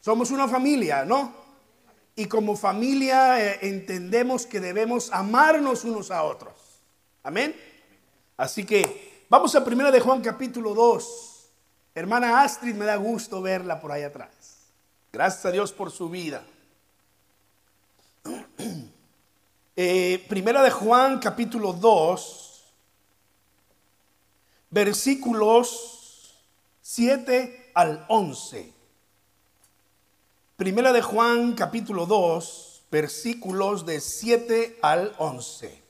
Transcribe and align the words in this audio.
Somos 0.00 0.30
una 0.30 0.48
familia, 0.48 1.04
¿no? 1.04 1.34
Y 2.16 2.26
como 2.26 2.56
familia 2.56 3.40
eh, 3.40 3.58
entendemos 3.62 4.46
que 4.46 4.60
debemos 4.60 5.12
amarnos 5.12 5.84
unos 5.84 6.10
a 6.10 6.22
otros. 6.22 6.54
Amén. 7.22 7.54
Así 8.36 8.64
que 8.64 9.24
vamos 9.28 9.54
a 9.54 9.64
primera 9.64 9.90
de 9.90 10.00
Juan 10.00 10.22
capítulo 10.22 10.74
2. 10.74 11.50
Hermana 11.94 12.42
Astrid, 12.42 12.74
me 12.74 12.86
da 12.86 12.96
gusto 12.96 13.42
verla 13.42 13.80
por 13.80 13.92
ahí 13.92 14.02
atrás. 14.02 14.30
Gracias 15.12 15.44
a 15.44 15.50
Dios 15.50 15.72
por 15.72 15.90
su 15.90 16.08
vida. 16.08 16.44
Eh, 19.82 20.26
primera 20.28 20.62
de 20.62 20.70
Juan 20.70 21.20
capítulo 21.20 21.72
2, 21.72 22.64
versículos 24.68 26.34
7 26.82 27.70
al 27.72 28.04
11. 28.08 28.74
Primera 30.60 30.92
de 30.92 31.00
Juan 31.00 31.54
capítulo 31.54 32.04
2, 32.04 32.82
versículos 32.90 33.86
de 33.86 33.98
7 33.98 34.78
al 34.82 35.14
11. 35.16 35.82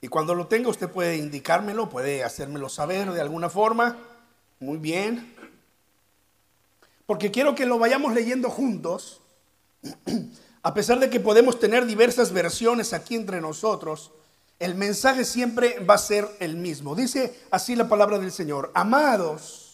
Y 0.00 0.08
cuando 0.08 0.34
lo 0.34 0.46
tenga 0.46 0.70
usted 0.70 0.88
puede 0.88 1.18
indicármelo, 1.18 1.90
puede 1.90 2.24
hacérmelo 2.24 2.70
saber 2.70 3.10
de 3.12 3.20
alguna 3.20 3.50
forma. 3.50 3.98
Muy 4.60 4.78
bien. 4.78 5.36
Porque 7.04 7.30
quiero 7.30 7.54
que 7.54 7.66
lo 7.66 7.78
vayamos 7.78 8.14
leyendo 8.14 8.48
juntos. 8.48 9.20
A 10.62 10.72
pesar 10.72 11.00
de 11.00 11.10
que 11.10 11.20
podemos 11.20 11.60
tener 11.60 11.84
diversas 11.84 12.32
versiones 12.32 12.94
aquí 12.94 13.14
entre 13.14 13.42
nosotros, 13.42 14.10
el 14.58 14.74
mensaje 14.74 15.26
siempre 15.26 15.80
va 15.80 15.96
a 15.96 15.98
ser 15.98 16.26
el 16.40 16.56
mismo. 16.56 16.94
Dice 16.94 17.38
así 17.50 17.76
la 17.76 17.90
palabra 17.90 18.18
del 18.18 18.32
Señor. 18.32 18.70
Amados, 18.72 19.65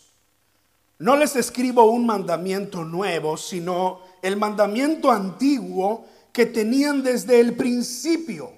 no 1.02 1.16
les 1.16 1.34
escribo 1.34 1.90
un 1.90 2.06
mandamiento 2.06 2.84
nuevo, 2.84 3.36
sino 3.36 4.02
el 4.22 4.36
mandamiento 4.36 5.10
antiguo 5.10 6.06
que 6.32 6.46
tenían 6.46 7.02
desde 7.02 7.40
el 7.40 7.56
principio. 7.56 8.52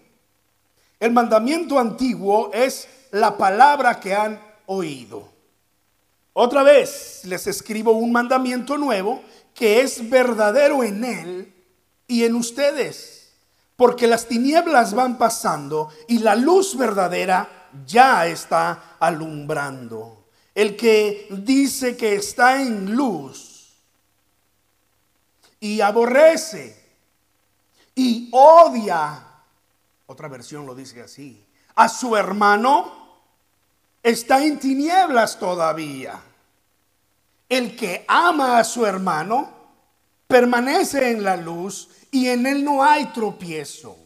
El 1.00 1.12
mandamiento 1.12 1.78
antiguo 1.78 2.50
es 2.52 2.86
la 3.12 3.38
palabra 3.38 3.98
que 3.98 4.14
han 4.14 4.38
oído. 4.66 5.26
Otra 6.34 6.62
vez 6.62 7.22
les 7.24 7.46
escribo 7.46 7.92
un 7.92 8.12
mandamiento 8.12 8.76
nuevo 8.76 9.22
que 9.54 9.80
es 9.80 10.10
verdadero 10.10 10.84
en 10.84 11.02
él 11.02 11.54
y 12.06 12.24
en 12.24 12.34
ustedes, 12.34 13.32
porque 13.74 14.06
las 14.06 14.26
tinieblas 14.26 14.92
van 14.92 15.16
pasando 15.16 15.88
y 16.08 16.18
la 16.18 16.34
luz 16.34 16.76
verdadera 16.76 17.70
ya 17.86 18.26
está 18.26 18.96
alumbrando. 19.00 20.23
El 20.54 20.76
que 20.76 21.26
dice 21.30 21.96
que 21.96 22.14
está 22.14 22.62
en 22.62 22.94
luz 22.94 23.74
y 25.60 25.80
aborrece 25.80 26.82
y 27.94 28.28
odia 28.32 29.34
otra 30.06 30.28
versión 30.28 30.66
lo 30.66 30.74
dice 30.74 31.02
así. 31.02 31.44
A 31.74 31.88
su 31.88 32.16
hermano 32.16 32.92
está 34.02 34.44
en 34.44 34.58
tinieblas 34.58 35.38
todavía. 35.38 36.20
El 37.48 37.74
que 37.76 38.04
ama 38.06 38.58
a 38.58 38.64
su 38.64 38.84
hermano 38.86 39.50
permanece 40.26 41.10
en 41.10 41.24
la 41.24 41.36
luz 41.36 41.88
y 42.10 42.28
en 42.28 42.46
él 42.46 42.64
no 42.64 42.84
hay 42.84 43.06
tropiezo. 43.06 43.96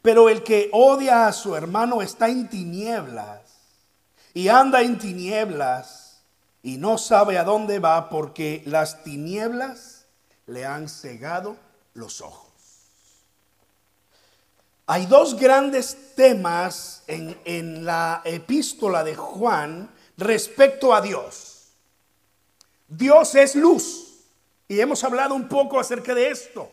Pero 0.00 0.28
el 0.28 0.42
que 0.42 0.68
odia 0.72 1.26
a 1.26 1.32
su 1.32 1.54
hermano 1.54 2.02
está 2.02 2.28
en 2.28 2.48
tinieblas 2.48 3.41
y 4.34 4.48
anda 4.48 4.82
en 4.82 4.98
tinieblas 4.98 6.22
y 6.62 6.76
no 6.76 6.98
sabe 6.98 7.38
a 7.38 7.44
dónde 7.44 7.78
va 7.78 8.08
porque 8.08 8.62
las 8.66 9.02
tinieblas 9.02 10.06
le 10.46 10.64
han 10.64 10.88
cegado 10.88 11.56
los 11.94 12.20
ojos. 12.20 12.52
Hay 14.86 15.06
dos 15.06 15.38
grandes 15.38 16.14
temas 16.14 17.02
en, 17.06 17.84
la 17.84 18.20
epístola 18.24 19.04
de 19.04 19.14
Juan 19.14 19.90
respecto 20.16 20.94
a 20.94 21.00
Dios. 21.00 21.68
Dios 22.88 23.34
es 23.34 23.54
luz 23.54 24.26
y 24.68 24.80
hemos 24.80 25.02
hablado 25.04 25.34
un 25.34 25.48
poco 25.48 25.80
acerca 25.80 26.14
de 26.14 26.30
esto. 26.30 26.70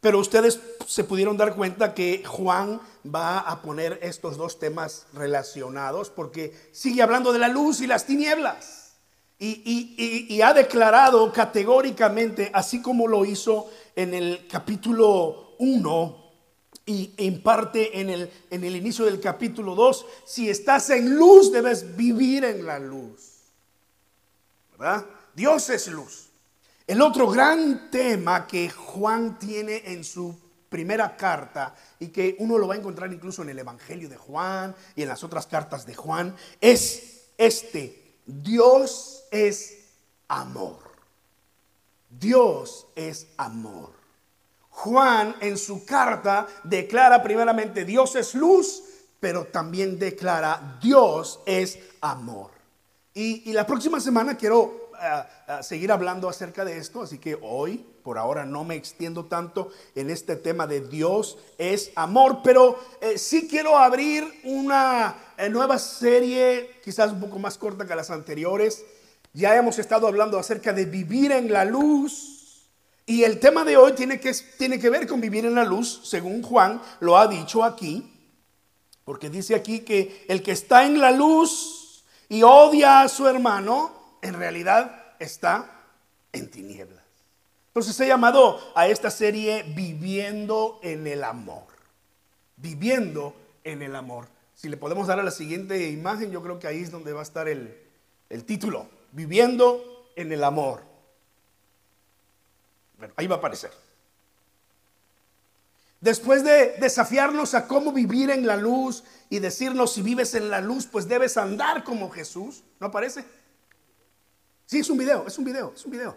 Pero 0.00 0.18
ustedes 0.18 0.60
se 0.86 1.04
pudieron 1.04 1.36
dar 1.36 1.56
cuenta 1.56 1.94
que 1.94 2.22
Juan 2.24 2.80
va 3.04 3.40
a 3.40 3.62
poner 3.62 3.98
estos 4.02 4.36
dos 4.36 4.58
temas 4.58 5.06
relacionados 5.12 6.10
porque 6.10 6.54
sigue 6.72 7.02
hablando 7.02 7.32
de 7.32 7.40
la 7.40 7.48
luz 7.48 7.80
y 7.80 7.86
las 7.86 8.06
tinieblas. 8.06 8.92
Y, 9.40 10.40
ha 10.42 10.52
declarado 10.52 11.32
categóricamente, 11.32 12.50
así 12.52 12.82
como 12.82 13.06
lo 13.06 13.24
hizo 13.24 13.70
en 13.94 14.14
el 14.14 14.48
capítulo 14.48 15.54
1, 15.58 16.28
y 16.86 17.12
en 17.18 17.42
parte 17.42 18.00
en 18.00 18.08
el, 18.08 18.30
en 18.50 18.64
el 18.64 18.74
inicio 18.74 19.04
del 19.04 19.20
capítulo 19.20 19.74
2, 19.74 20.06
si 20.24 20.48
estás 20.48 20.88
en 20.88 21.14
luz 21.16 21.52
debes 21.52 21.96
vivir 21.96 22.44
en 22.44 22.64
la 22.64 22.78
luz. 22.78 23.52
¿Verdad? 24.78 25.04
Dios 25.34 25.68
es 25.68 25.86
luz. 25.88 26.27
El 26.88 27.02
otro 27.02 27.28
gran 27.28 27.90
tema 27.90 28.46
que 28.46 28.70
Juan 28.70 29.38
tiene 29.38 29.82
en 29.92 30.02
su 30.02 30.34
primera 30.70 31.18
carta 31.18 31.74
y 31.98 32.08
que 32.08 32.34
uno 32.38 32.56
lo 32.56 32.66
va 32.66 32.76
a 32.76 32.78
encontrar 32.78 33.12
incluso 33.12 33.42
en 33.42 33.50
el 33.50 33.58
Evangelio 33.58 34.08
de 34.08 34.16
Juan 34.16 34.74
y 34.96 35.02
en 35.02 35.08
las 35.08 35.22
otras 35.22 35.46
cartas 35.46 35.84
de 35.84 35.94
Juan 35.94 36.34
es 36.62 37.26
este. 37.36 38.14
Dios 38.24 39.24
es 39.30 39.84
amor. 40.28 40.78
Dios 42.08 42.86
es 42.96 43.26
amor. 43.36 43.92
Juan 44.70 45.36
en 45.40 45.58
su 45.58 45.84
carta 45.84 46.46
declara 46.64 47.22
primeramente 47.22 47.84
Dios 47.84 48.16
es 48.16 48.34
luz, 48.34 48.82
pero 49.20 49.44
también 49.44 49.98
declara 49.98 50.78
Dios 50.80 51.40
es 51.44 51.78
amor. 52.00 52.58
Y, 53.12 53.52
la 53.52 53.66
próxima 53.66 53.98
semana 53.98 54.36
quiero 54.36 54.87
eh, 55.00 55.22
eh, 55.48 55.62
seguir 55.62 55.92
hablando 55.92 56.28
acerca 56.28 56.64
de 56.64 56.78
esto, 56.78 57.02
así 57.02 57.18
que 57.18 57.38
hoy, 57.40 57.86
por 58.02 58.18
ahora, 58.18 58.44
no 58.44 58.64
me 58.64 58.74
extiendo 58.74 59.26
tanto 59.26 59.70
en 59.94 60.10
este 60.10 60.36
tema 60.36 60.66
de 60.66 60.80
Dios 60.80 61.38
es 61.58 61.90
amor, 61.94 62.40
pero 62.42 62.78
eh, 63.00 63.18
sí 63.18 63.48
quiero 63.48 63.78
abrir 63.78 64.24
una 64.44 65.16
nueva 65.50 65.78
serie, 65.78 66.80
quizás 66.84 67.12
un 67.12 67.20
poco 67.20 67.38
más 67.38 67.56
corta 67.58 67.86
que 67.86 67.94
las 67.94 68.10
anteriores. 68.10 68.84
Ya 69.32 69.56
hemos 69.56 69.78
estado 69.78 70.06
hablando 70.06 70.38
acerca 70.38 70.72
de 70.72 70.84
vivir 70.84 71.32
en 71.32 71.52
la 71.52 71.64
luz 71.64 72.38
y 73.08 73.24
el 73.24 73.40
tema 73.40 73.64
de 73.64 73.76
hoy 73.78 73.92
tiene 73.92 74.20
que, 74.20 74.32
tiene 74.58 74.78
que 74.78 74.90
ver 74.90 75.06
con 75.06 75.18
vivir 75.20 75.46
en 75.46 75.54
la 75.54 75.64
luz, 75.64 76.02
según 76.04 76.42
Juan 76.42 76.82
lo 77.00 77.16
ha 77.16 77.26
dicho 77.26 77.64
aquí, 77.64 78.12
porque 79.04 79.30
dice 79.30 79.54
aquí 79.54 79.80
que 79.80 80.26
el 80.28 80.42
que 80.42 80.52
está 80.52 80.84
en 80.84 81.00
la 81.00 81.10
luz 81.10 82.04
y 82.28 82.42
odia 82.42 83.00
a 83.00 83.08
su 83.08 83.26
hermano, 83.26 83.97
en 84.22 84.34
realidad 84.34 85.14
está 85.18 85.70
en 86.32 86.50
tinieblas. 86.50 87.02
Entonces 87.68 87.98
he 88.00 88.08
llamado 88.08 88.58
a 88.74 88.88
esta 88.88 89.10
serie 89.10 89.62
Viviendo 89.74 90.80
en 90.82 91.06
el 91.06 91.22
Amor. 91.22 91.66
Viviendo 92.56 93.36
en 93.62 93.82
el 93.82 93.94
Amor. 93.94 94.26
Si 94.54 94.68
le 94.68 94.76
podemos 94.76 95.06
dar 95.06 95.20
a 95.20 95.22
la 95.22 95.30
siguiente 95.30 95.88
imagen, 95.88 96.32
yo 96.32 96.42
creo 96.42 96.58
que 96.58 96.66
ahí 96.66 96.82
es 96.82 96.90
donde 96.90 97.12
va 97.12 97.20
a 97.20 97.22
estar 97.22 97.48
el, 97.48 97.78
el 98.28 98.44
título. 98.44 98.88
Viviendo 99.12 100.10
en 100.16 100.32
el 100.32 100.42
Amor. 100.42 100.82
Bueno, 102.98 103.14
ahí 103.16 103.28
va 103.28 103.36
a 103.36 103.38
aparecer. 103.38 103.70
Después 106.00 106.44
de 106.44 106.76
desafiarnos 106.78 107.54
a 107.54 107.66
cómo 107.66 107.92
vivir 107.92 108.30
en 108.30 108.46
la 108.46 108.56
luz 108.56 109.02
y 109.30 109.40
decirnos 109.40 109.92
si 109.92 110.02
vives 110.02 110.34
en 110.34 110.48
la 110.48 110.60
luz, 110.60 110.86
pues 110.86 111.08
debes 111.08 111.36
andar 111.36 111.82
como 111.82 112.10
Jesús, 112.10 112.62
¿no 112.78 112.88
aparece? 112.88 113.24
Sí, 114.68 114.80
es 114.80 114.90
un 114.90 114.98
video, 114.98 115.26
es 115.26 115.38
un 115.38 115.46
video, 115.46 115.72
es 115.74 115.82
un 115.86 115.92
video. 115.92 116.14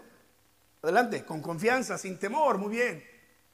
Adelante, 0.82 1.24
con 1.24 1.40
confianza, 1.40 1.96
sin 1.96 2.18
temor, 2.18 2.58
muy 2.58 2.68
bien. 2.68 3.02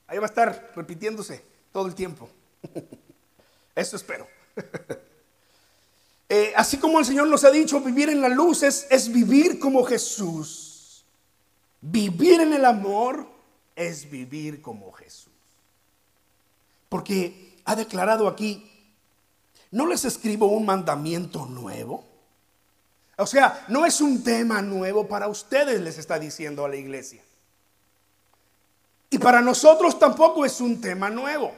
Ahí 0.08 0.18
va 0.18 0.24
a 0.24 0.28
estar 0.28 0.72
repitiéndose 0.74 1.40
todo 1.70 1.86
el 1.86 1.94
tiempo. 1.94 2.28
Eso 3.74 3.96
espero. 3.96 4.26
Eh, 6.30 6.52
así 6.54 6.76
como 6.76 6.98
el 6.98 7.06
Señor 7.06 7.26
nos 7.26 7.42
ha 7.44 7.50
dicho, 7.50 7.80
vivir 7.80 8.10
en 8.10 8.20
la 8.20 8.28
luz 8.28 8.62
es, 8.62 8.86
es 8.90 9.10
vivir 9.10 9.58
como 9.58 9.82
Jesús. 9.82 11.02
Vivir 11.80 12.42
en 12.42 12.52
el 12.52 12.66
amor 12.66 13.26
es 13.74 14.10
vivir 14.10 14.60
como 14.60 14.92
Jesús. 14.92 15.32
Porque 16.90 17.56
ha 17.64 17.74
declarado 17.74 18.28
aquí, 18.28 18.70
no 19.70 19.86
les 19.86 20.04
escribo 20.04 20.48
un 20.48 20.66
mandamiento 20.66 21.46
nuevo. 21.46 22.04
O 23.18 23.26
sea, 23.26 23.64
no 23.68 23.84
es 23.84 24.00
un 24.00 24.22
tema 24.22 24.62
nuevo 24.62 25.08
para 25.08 25.26
ustedes, 25.26 25.80
les 25.80 25.98
está 25.98 26.18
diciendo 26.18 26.64
a 26.64 26.68
la 26.68 26.76
iglesia. 26.76 27.20
Y 29.10 29.18
para 29.18 29.40
nosotros 29.40 29.98
tampoco 29.98 30.44
es 30.44 30.60
un 30.60 30.80
tema 30.80 31.10
nuevo. 31.10 31.52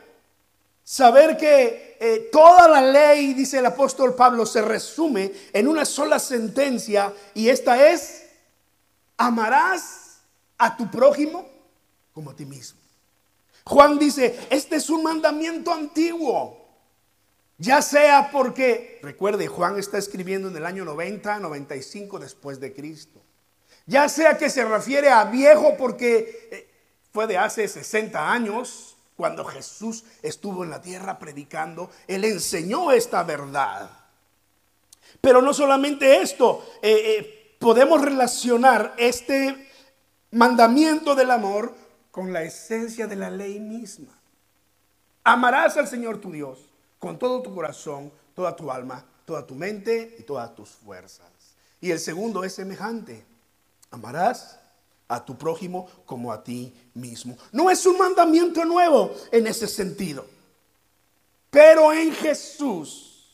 Saber 0.83 1.37
que 1.37 1.99
eh, 2.01 2.31
toda 2.33 2.67
la 2.67 2.81
ley, 2.81 3.35
dice 3.35 3.59
el 3.59 3.67
apóstol 3.67 4.15
Pablo, 4.15 4.47
se 4.47 4.63
resume 4.63 5.33
en 5.53 5.69
una 5.69 5.85
sola 5.85 6.19
sentencia 6.19 7.13
y 7.35 7.51
esta 7.51 7.91
es, 7.91 8.25
amarás 9.19 10.21
a 10.57 10.77
tu 10.77 10.91
prójimo 10.91 11.47
como 12.15 12.31
a 12.31 12.35
ti 12.35 12.47
mismo. 12.47 12.81
Juan 13.65 13.99
dice, 13.99 14.49
este 14.49 14.77
es 14.77 14.89
un 14.89 15.03
mandamiento 15.03 15.73
antiguo. 15.73 16.60
Ya 17.61 17.83
sea 17.83 18.31
porque, 18.33 18.99
recuerde, 19.03 19.47
Juan 19.47 19.79
está 19.79 19.99
escribiendo 19.99 20.49
en 20.49 20.57
el 20.57 20.65
año 20.65 20.87
90, 20.87 21.41
95 21.41 22.19
después 22.19 22.59
de 22.59 22.73
Cristo. 22.73 23.21
Ya 23.85 24.09
sea 24.09 24.39
que 24.39 24.49
se 24.49 24.65
refiere 24.65 25.11
a 25.11 25.25
viejo 25.25 25.77
porque 25.77 26.49
eh, 26.51 26.71
fue 27.13 27.27
de 27.27 27.37
hace 27.37 27.69
60 27.69 28.33
años, 28.33 28.97
cuando 29.15 29.45
Jesús 29.45 30.05
estuvo 30.23 30.65
en 30.65 30.71
la 30.71 30.81
tierra 30.81 31.19
predicando, 31.19 31.91
Él 32.09 32.25
enseñó 32.25 32.93
esta 32.93 33.25
verdad. 33.25 33.91
Pero 35.21 35.43
no 35.43 35.53
solamente 35.53 36.23
esto, 36.23 36.67
eh, 36.81 37.19
eh, 37.19 37.57
podemos 37.59 38.01
relacionar 38.01 38.95
este 38.97 39.69
mandamiento 40.31 41.15
del 41.15 41.31
amor 41.31 41.75
con 42.11 42.33
la 42.33 42.43
esencia 42.43 43.07
de 43.07 43.17
la 43.17 43.29
ley 43.29 43.61
misma. 43.61 44.19
Amarás 45.25 45.77
al 45.77 45.89
Señor 45.89 46.23
tu 46.23 46.33
Dios 46.33 46.70
con 47.01 47.19
todo 47.19 47.43
tu 47.43 47.53
corazón, 47.53 48.13
toda 48.35 48.55
tu 48.55 48.71
alma, 48.71 49.05
toda 49.25 49.45
tu 49.45 49.57
mente 49.57 50.15
y 50.19 50.23
todas 50.23 50.55
tus 50.55 50.69
fuerzas. 50.69 51.27
Y 51.81 51.91
el 51.91 51.99
segundo 51.99 52.45
es 52.45 52.55
semejante. 52.55 53.25
Amarás 53.91 54.61
a 55.09 55.25
tu 55.25 55.37
prójimo 55.37 55.89
como 56.05 56.33
a 56.33 56.45
ti 56.45 56.73
mismo. 56.95 57.37
No 57.51 57.71
es 57.71 57.85
un 57.87 57.99
mandamiento 57.99 58.65
nuevo 58.65 59.13
en 59.33 59.47
ese 59.49 59.67
sentido. 59.67 60.25
Pero 61.51 61.93
en 61.93 62.13
Jesús, 62.13 63.27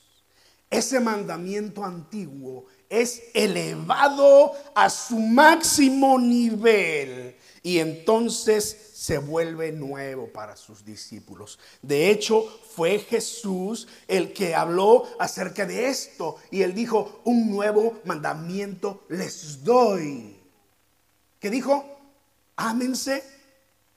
ese 0.70 1.00
mandamiento 1.00 1.84
antiguo 1.84 2.66
es 2.88 3.22
elevado 3.34 4.52
a 4.74 4.88
su 4.90 5.18
máximo 5.18 6.18
nivel 6.18 7.36
y 7.62 7.78
entonces 7.78 8.92
se 8.94 9.18
vuelve 9.18 9.72
nuevo 9.72 10.28
para 10.28 10.56
sus 10.56 10.84
discípulos. 10.84 11.58
De 11.82 12.10
hecho, 12.10 12.44
fue 12.74 12.98
Jesús 12.98 13.88
el 14.06 14.32
que 14.32 14.54
habló 14.54 15.04
acerca 15.18 15.66
de 15.66 15.88
esto 15.88 16.36
y 16.50 16.62
él 16.62 16.74
dijo, 16.74 17.22
un 17.24 17.50
nuevo 17.50 18.00
mandamiento 18.04 19.04
les 19.08 19.64
doy. 19.64 20.36
¿Qué 21.40 21.50
dijo? 21.50 21.84
Ámense 22.56 23.22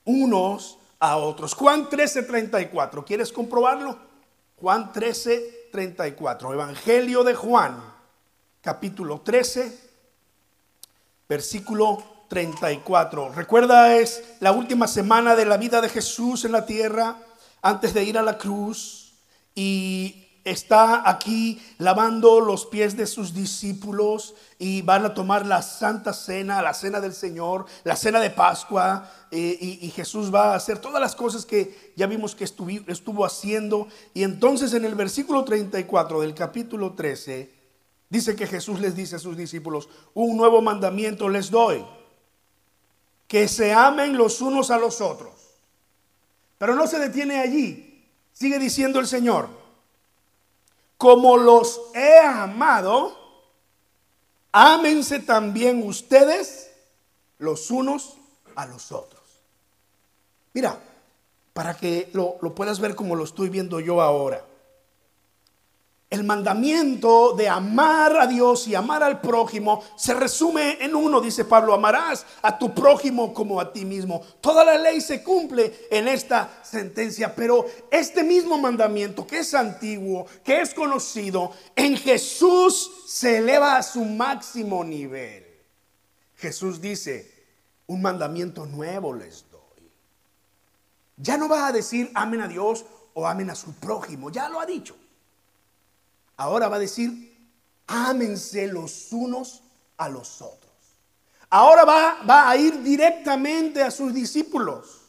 unos 0.03 0.79
a 0.99 1.17
otros. 1.17 1.53
Juan 1.53 1.89
13, 1.89 2.23
34. 2.23 3.05
¿Quieres 3.05 3.31
comprobarlo? 3.31 3.97
Juan 4.57 4.91
13, 4.91 5.69
34. 5.71 6.53
Evangelio 6.53 7.23
de 7.23 7.35
Juan, 7.35 7.81
capítulo 8.61 9.21
13, 9.21 9.89
versículo 11.27 12.03
34. 12.27 13.33
Recuerda, 13.33 13.95
es 13.95 14.23
la 14.39 14.51
última 14.51 14.87
semana 14.87 15.35
de 15.35 15.45
la 15.45 15.57
vida 15.57 15.81
de 15.81 15.89
Jesús 15.89 16.45
en 16.45 16.51
la 16.51 16.65
tierra 16.65 17.17
antes 17.61 17.93
de 17.93 18.03
ir 18.03 18.17
a 18.17 18.21
la 18.21 18.37
cruz 18.37 19.13
y 19.55 20.25
está 20.43 21.09
aquí 21.09 21.61
lavando 21.77 22.39
los 22.41 22.65
pies 22.65 22.97
de 22.97 23.07
sus 23.07 23.33
discípulos 23.33 24.35
y 24.57 24.81
van 24.81 25.05
a 25.05 25.13
tomar 25.13 25.45
la 25.45 25.61
santa 25.61 26.13
cena, 26.13 26.61
la 26.61 26.73
cena 26.73 26.99
del 26.99 27.13
Señor, 27.13 27.65
la 27.83 27.95
cena 27.95 28.19
de 28.19 28.29
Pascua 28.29 29.09
y, 29.31 29.91
Jesús 29.95 30.33
va 30.33 30.53
a 30.53 30.55
hacer 30.55 30.79
todas 30.79 31.01
las 31.01 31.15
cosas 31.15 31.45
que 31.45 31.93
ya 31.95 32.07
vimos 32.07 32.35
que 32.35 32.43
estuvo, 32.43 32.69
estuvo 32.87 33.25
haciendo 33.25 33.87
y 34.13 34.23
entonces 34.23 34.73
en 34.73 34.85
el 34.85 34.95
versículo 34.95 35.43
34 35.43 36.21
del 36.21 36.33
capítulo 36.33 36.93
13 36.93 37.58
dice 38.09 38.35
que 38.35 38.47
Jesús 38.47 38.79
les 38.79 38.95
dice 38.95 39.15
a 39.15 39.19
sus 39.19 39.37
discípulos, 39.37 39.89
un 40.13 40.35
nuevo 40.35 40.61
mandamiento 40.61 41.29
les 41.29 41.49
doy 41.49 41.85
que 43.29 43.47
se 43.47 43.71
amen 43.71 44.17
los 44.17 44.41
unos 44.41 44.71
a 44.71 44.79
los 44.79 45.01
otros. 45.01 45.33
Pero 46.57 46.75
no 46.75 46.87
se 46.87 46.97
detiene 46.97 47.39
allí. 47.39 48.03
Sigue 48.33 48.57
diciendo 48.57 48.99
el 48.99 49.05
Señor, 49.05 49.47
como 50.97 51.37
los 51.37 51.79
he 51.93 52.19
amado, 52.19 53.15
ámense 54.51 55.19
también 55.19 55.87
ustedes 55.87 56.71
los 57.37 57.69
unos 57.69 58.17
a 58.55 58.65
los 58.65 58.91
otros. 58.91 59.21
Mira, 60.53 60.81
para 61.53 61.77
que 61.77 62.09
lo, 62.13 62.37
lo 62.41 62.55
puedas 62.55 62.79
ver 62.79 62.95
como 62.95 63.15
lo 63.15 63.25
estoy 63.25 63.49
viendo 63.49 63.79
yo 63.79 64.01
ahora. 64.01 64.43
El 66.09 66.23
mandamiento 66.23 67.35
de 67.35 67.47
amar 67.47 68.17
a 68.17 68.25
Dios 68.25 68.67
y 68.67 68.73
amar 68.73 69.03
al 69.03 69.21
prójimo 69.21 69.83
se 69.95 70.15
resume 70.15 70.83
en 70.83 70.95
uno, 70.95 71.21
dice 71.21 71.45
Pablo, 71.45 71.71
amarás 71.71 72.25
a 72.41 72.57
tu 72.57 72.73
prójimo 72.73 73.31
como 73.31 73.61
a 73.61 73.71
ti 73.71 73.85
mismo. 73.85 74.23
Toda 74.41 74.65
la 74.65 74.75
ley 74.79 75.01
se 75.01 75.21
cumple 75.21 75.87
en 75.91 76.07
esta 76.07 76.61
sentencia, 76.63 77.35
pero 77.35 77.67
este 77.91 78.23
mismo 78.23 78.57
mandamiento 78.57 79.27
que 79.27 79.39
es 79.39 79.53
antiguo, 79.53 80.25
que 80.43 80.61
es 80.61 80.73
conocido, 80.73 81.51
en 81.75 81.95
Jesús 81.95 82.89
se 83.05 83.37
eleva 83.37 83.77
a 83.77 83.83
su 83.83 84.03
máximo 84.03 84.83
nivel. 84.83 85.45
Jesús 86.37 86.81
dice, 86.81 87.31
un 87.85 88.01
mandamiento 88.01 88.65
nuevo 88.65 89.13
les 89.13 89.45
doy. 89.51 89.91
Ya 91.17 91.37
no 91.37 91.47
va 91.47 91.67
a 91.67 91.71
decir 91.71 92.09
amen 92.15 92.41
a 92.41 92.47
Dios 92.47 92.83
o 93.13 93.27
amen 93.27 93.51
a 93.51 93.55
su 93.55 93.73
prójimo, 93.73 94.31
ya 94.31 94.49
lo 94.49 94.59
ha 94.59 94.65
dicho. 94.65 94.95
Ahora 96.39 96.69
va 96.69 96.77
a 96.77 96.79
decir, 96.79 97.37
ámense 97.85 98.67
los 98.67 99.11
unos 99.11 99.61
a 99.97 100.07
los 100.07 100.41
otros. 100.41 100.71
Ahora 101.49 101.83
va, 101.83 102.49
a 102.49 102.55
ir 102.55 102.81
directamente 102.81 103.83
a 103.83 103.91
sus 103.91 104.13
discípulos, 104.13 105.01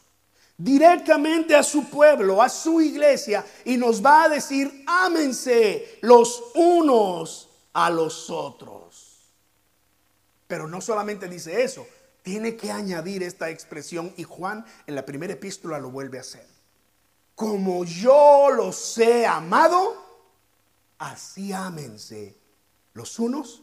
directamente 0.59 1.55
a 1.55 1.63
su 1.63 1.89
pueblo, 1.89 2.43
a 2.43 2.49
su 2.49 2.81
iglesia, 2.81 3.47
y 3.65 3.77
nos 3.77 4.05
va 4.05 4.25
a 4.25 4.29
decir, 4.29 4.83
ámense 4.89 6.01
los 6.01 6.43
unos 6.57 7.49
a 7.75 7.91
los 7.91 8.29
otros. 8.29 9.21
Pero 10.49 10.67
no 10.67 10.81
solamente 10.81 11.29
dice 11.29 11.63
eso, 11.63 11.87
tiene 12.23 12.57
que 12.57 12.73
añadir 12.73 13.23
esta 13.23 13.51
expresión 13.51 14.13
y 14.17 14.25
Juan 14.25 14.67
en 14.89 14.97
la 14.97 15.07
primera 15.07 15.35
epístola 15.35 15.79
lo 15.79 15.93
vuelve 15.93 16.19
a 16.19 16.23
hacer. 16.23 16.49
Como 17.37 17.85
yo 17.85 18.51
los 18.51 18.99
he 18.99 19.25
amado, 19.25 20.10
así 21.01 21.53
ámense 21.53 22.37
los 22.93 23.19
unos 23.19 23.63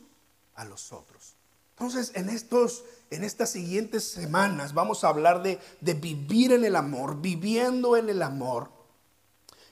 a 0.55 0.65
los 0.65 0.91
otros. 0.91 1.35
Entonces, 1.69 2.11
en, 2.15 2.29
estos, 2.29 2.83
en 3.11 3.23
estas 3.23 3.51
siguientes 3.51 4.03
semanas 4.03 4.73
vamos 4.73 5.03
a 5.03 5.09
hablar 5.09 5.43
de, 5.43 5.59
de 5.79 5.93
vivir 5.93 6.51
en 6.51 6.65
el 6.65 6.75
amor, 6.75 7.21
viviendo 7.21 7.95
en 7.95 8.09
el 8.09 8.23
amor, 8.23 8.71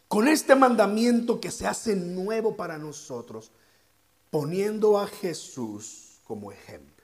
con 0.08 0.28
este 0.28 0.56
mandamiento 0.56 1.42
que 1.42 1.50
se 1.50 1.66
hace 1.66 1.96
nuevo 1.96 2.56
para 2.56 2.78
nosotros, 2.78 3.52
poniendo 4.30 5.00
a 5.00 5.08
Jesús 5.08 6.20
como 6.24 6.52
ejemplo. 6.52 7.04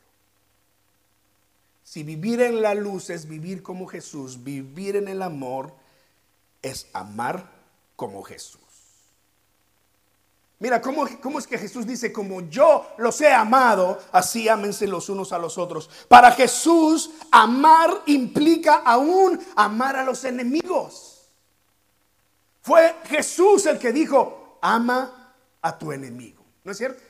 Si 1.83 2.03
vivir 2.03 2.39
en 2.41 2.61
la 2.61 2.75
luz 2.75 3.09
es 3.09 3.27
vivir 3.27 3.63
como 3.63 3.87
Jesús, 3.87 4.43
vivir 4.43 4.95
en 4.95 5.07
el 5.07 5.23
amor 5.23 5.73
es 6.61 6.87
amar 6.93 7.51
como 7.95 8.21
Jesús. 8.21 8.60
Mira, 10.61 10.79
¿cómo, 10.79 11.07
¿cómo, 11.19 11.39
es 11.39 11.47
que 11.47 11.57
Jesús 11.57 11.87
dice, 11.87 12.13
como 12.13 12.41
yo 12.41 12.87
los 12.99 13.19
he 13.19 13.33
amado, 13.33 13.99
así 14.11 14.47
ámense 14.47 14.85
los 14.85 15.09
unos 15.09 15.33
a 15.33 15.39
los 15.39 15.57
otros? 15.57 15.89
Para 16.07 16.31
Jesús, 16.33 17.09
amar 17.31 18.03
implica 18.05 18.75
aún 18.85 19.43
amar 19.55 19.95
a 19.95 20.03
los 20.03 20.23
enemigos. 20.23 21.23
Fue 22.61 22.95
Jesús 23.05 23.65
el 23.65 23.79
que 23.79 23.91
dijo, 23.91 24.59
ama 24.61 25.33
a 25.63 25.79
tu 25.79 25.91
enemigo. 25.91 26.45
¿No 26.63 26.73
es 26.73 26.77
cierto? 26.77 27.01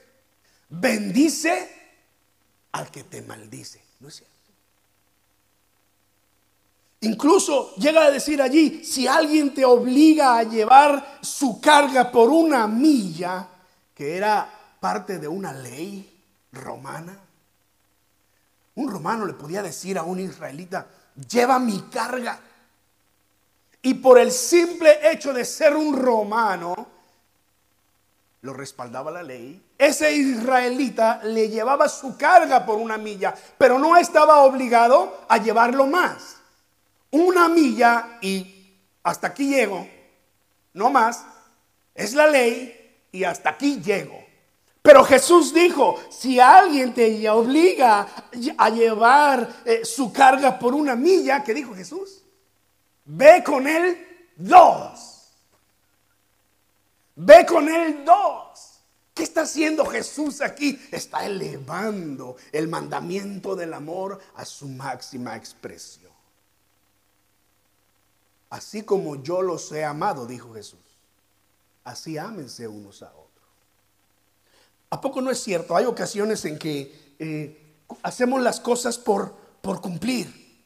Bendice 0.69 1.91
al 2.71 2.89
que 2.89 3.03
te 3.03 3.21
maldice. 3.21 3.83
¿No 3.99 4.07
es 4.07 4.15
cierto? 4.15 4.30
Incluso 7.03 7.73
llega 7.77 8.05
a 8.05 8.11
decir 8.11 8.41
allí, 8.41 8.85
si 8.85 9.07
alguien 9.07 9.55
te 9.55 9.65
obliga 9.65 10.37
a 10.37 10.43
llevar 10.43 11.17
su 11.21 11.59
carga 11.59 12.11
por 12.11 12.29
una 12.29 12.67
milla, 12.67 13.47
que 13.95 14.15
era 14.15 14.47
parte 14.79 15.17
de 15.17 15.27
una 15.27 15.51
ley 15.51 16.07
romana, 16.51 17.17
un 18.75 18.87
romano 18.89 19.25
le 19.25 19.33
podía 19.33 19.63
decir 19.63 19.97
a 19.97 20.03
un 20.03 20.19
israelita, 20.19 20.85
lleva 21.27 21.57
mi 21.57 21.81
carga. 21.91 22.39
Y 23.81 23.95
por 23.95 24.19
el 24.19 24.31
simple 24.31 25.11
hecho 25.11 25.33
de 25.33 25.43
ser 25.43 25.75
un 25.75 25.97
romano, 25.97 26.87
lo 28.43 28.53
respaldaba 28.53 29.09
la 29.09 29.23
ley. 29.23 29.59
Ese 29.75 30.11
israelita 30.11 31.21
le 31.23 31.49
llevaba 31.49 31.89
su 31.89 32.15
carga 32.15 32.63
por 32.63 32.77
una 32.77 32.99
milla, 32.99 33.33
pero 33.57 33.79
no 33.79 33.97
estaba 33.97 34.43
obligado 34.43 35.25
a 35.27 35.39
llevarlo 35.39 35.87
más 35.87 36.40
una 37.11 37.49
milla 37.49 38.17
y 38.21 38.75
hasta 39.03 39.27
aquí 39.27 39.49
llego, 39.49 39.87
no 40.73 40.89
más, 40.89 41.25
es 41.93 42.13
la 42.13 42.27
ley 42.27 43.05
y 43.11 43.23
hasta 43.23 43.51
aquí 43.51 43.81
llego. 43.81 44.21
Pero 44.81 45.03
Jesús 45.03 45.53
dijo, 45.53 45.99
si 46.09 46.39
alguien 46.39 46.93
te 46.93 47.29
obliga 47.29 48.07
a 48.57 48.69
llevar 48.69 49.61
eh, 49.63 49.85
su 49.85 50.11
carga 50.11 50.57
por 50.57 50.73
una 50.73 50.95
milla, 50.95 51.43
¿qué 51.43 51.53
dijo 51.53 51.75
Jesús? 51.75 52.23
Ve 53.05 53.43
con 53.43 53.67
él 53.67 54.27
dos. 54.35 55.29
Ve 57.15 57.45
con 57.45 57.69
él 57.69 58.03
dos. 58.03 58.79
¿Qué 59.13 59.23
está 59.23 59.41
haciendo 59.41 59.85
Jesús 59.85 60.41
aquí? 60.41 60.81
Está 60.89 61.25
elevando 61.25 62.37
el 62.51 62.67
mandamiento 62.67 63.55
del 63.55 63.73
amor 63.73 64.19
a 64.35 64.45
su 64.45 64.67
máxima 64.67 65.35
expresión. 65.35 66.10
Así 68.51 68.83
como 68.83 69.23
yo 69.23 69.41
los 69.41 69.71
he 69.71 69.85
amado, 69.85 70.27
dijo 70.27 70.53
Jesús, 70.53 70.79
así 71.85 72.17
ámense 72.17 72.67
unos 72.67 73.01
a 73.01 73.07
otros. 73.07 73.47
¿A 74.89 74.99
poco 74.99 75.21
no 75.21 75.31
es 75.31 75.41
cierto? 75.41 75.73
Hay 75.75 75.85
ocasiones 75.85 76.43
en 76.43 76.59
que 76.59 77.13
eh, 77.17 77.73
hacemos 78.03 78.41
las 78.41 78.59
cosas 78.59 78.97
por, 78.97 79.33
por 79.61 79.79
cumplir. 79.79 80.59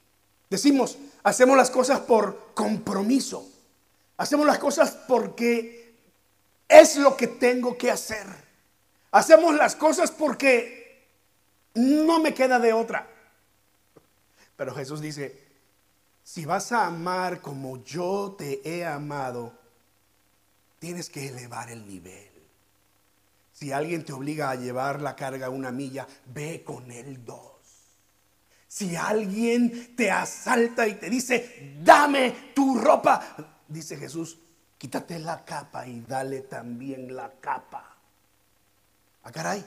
Decimos, 0.49 0.97
hacemos 1.21 1.55
las 1.55 1.69
cosas 1.69 1.99
por 1.99 2.53
compromiso. 2.55 3.47
Hacemos 4.17 4.47
las 4.47 4.57
cosas 4.57 4.97
porque 5.07 5.93
es 6.67 6.97
lo 6.97 7.15
que 7.15 7.27
tengo 7.27 7.77
que 7.77 7.91
hacer. 7.91 8.25
Hacemos 9.11 9.53
las 9.53 9.75
cosas 9.75 10.09
porque 10.09 11.05
no 11.75 12.19
me 12.19 12.33
queda 12.33 12.57
de 12.57 12.73
otra. 12.73 13.07
Pero 14.55 14.73
Jesús 14.73 15.01
dice, 15.01 15.44
si 16.25 16.43
vas 16.43 16.71
a 16.71 16.87
amar 16.87 17.39
como 17.39 17.83
yo 17.83 18.35
te 18.35 18.67
he 18.67 18.83
amado, 18.83 19.53
tienes 20.79 21.07
que 21.07 21.27
elevar 21.27 21.69
el 21.69 21.85
nivel. 21.87 22.31
Si 23.53 23.71
alguien 23.71 24.03
te 24.03 24.11
obliga 24.11 24.49
a 24.49 24.55
llevar 24.55 25.03
la 25.03 25.15
carga 25.15 25.51
una 25.51 25.71
milla, 25.71 26.07
ve 26.33 26.63
con 26.63 26.91
él 26.91 27.23
dos. 27.23 27.51
Si 28.67 28.95
alguien 28.95 29.95
te 29.95 30.09
asalta 30.09 30.87
y 30.87 30.95
te 30.95 31.11
dice, 31.11 31.77
dame 31.83 32.51
tu 32.55 32.79
ropa, 32.79 33.35
dice 33.67 33.95
Jesús, 33.95 34.39
quítate 34.79 35.19
la 35.19 35.45
capa 35.45 35.85
y 35.85 36.01
dale 36.01 36.41
también 36.41 37.15
la 37.15 37.31
capa. 37.39 37.95
Ah, 39.23 39.31
caray. 39.31 39.63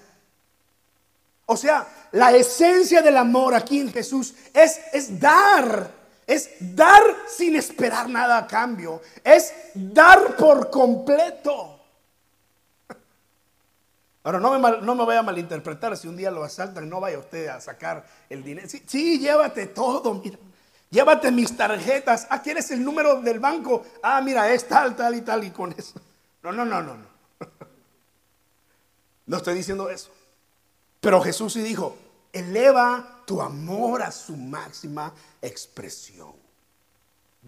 O 1.47 1.57
sea, 1.57 2.09
la 2.13 2.33
esencia 2.33 3.01
del 3.01 3.17
amor 3.17 3.55
aquí 3.55 3.79
en 3.79 3.93
Jesús 3.93 4.35
es, 4.53 4.81
es 4.93 5.21
dar. 5.21 5.98
Es 6.29 6.51
dar 6.61 7.03
sin 7.27 7.57
esperar 7.57 8.07
nada 8.07 8.37
a 8.37 8.47
cambio. 8.47 9.01
Es 9.25 9.55
dar 9.73 10.37
por 10.37 10.69
completo. 10.69 11.81
Ahora, 14.23 14.39
no 14.39 14.59
me, 14.59 14.81
no 14.83 14.95
me 14.95 15.07
vaya 15.07 15.21
a 15.21 15.23
malinterpretar 15.23 15.97
si 15.97 16.07
un 16.07 16.19
día 16.19 16.31
lo 16.31 16.45
asaltan, 16.45 16.87
no 16.87 17.01
vaya 17.01 17.19
usted 17.19 17.49
a 17.49 17.63
sacar 17.63 18.05
el 18.29 18.45
dinero. 18.45 18.69
Sí, 18.69 19.19
llévate 19.19 19.69
todo, 19.69 20.13
mira. 20.13 20.39
Llévate 20.91 21.31
mis 21.31 21.57
tarjetas. 21.57 22.27
Ah, 22.29 22.43
¿quieres 22.43 22.71
el 22.73 22.85
número 22.85 23.23
del 23.23 23.41
banco? 23.41 23.87
Ah, 24.03 24.21
mira, 24.21 24.53
es 24.53 24.69
tal, 24.69 24.95
tal 24.95 25.15
y 25.15 25.23
tal 25.23 25.45
y 25.45 25.51
con 25.51 25.73
eso. 25.73 25.99
No, 26.43 26.53
no, 26.53 26.67
no, 26.67 26.83
no, 26.83 26.95
no. 26.95 27.07
No 29.25 29.37
estoy 29.39 29.55
diciendo 29.55 29.89
eso. 29.89 30.11
Pero 31.01 31.23
Jesús 31.23 31.55
sí 31.55 31.63
dijo, 31.63 31.97
eleva 32.35 33.18
tu 33.29 33.43
amor 33.43 34.03
a 34.03 34.11
su 34.11 34.35
máxima 34.39 35.13
expresión. 35.43 36.33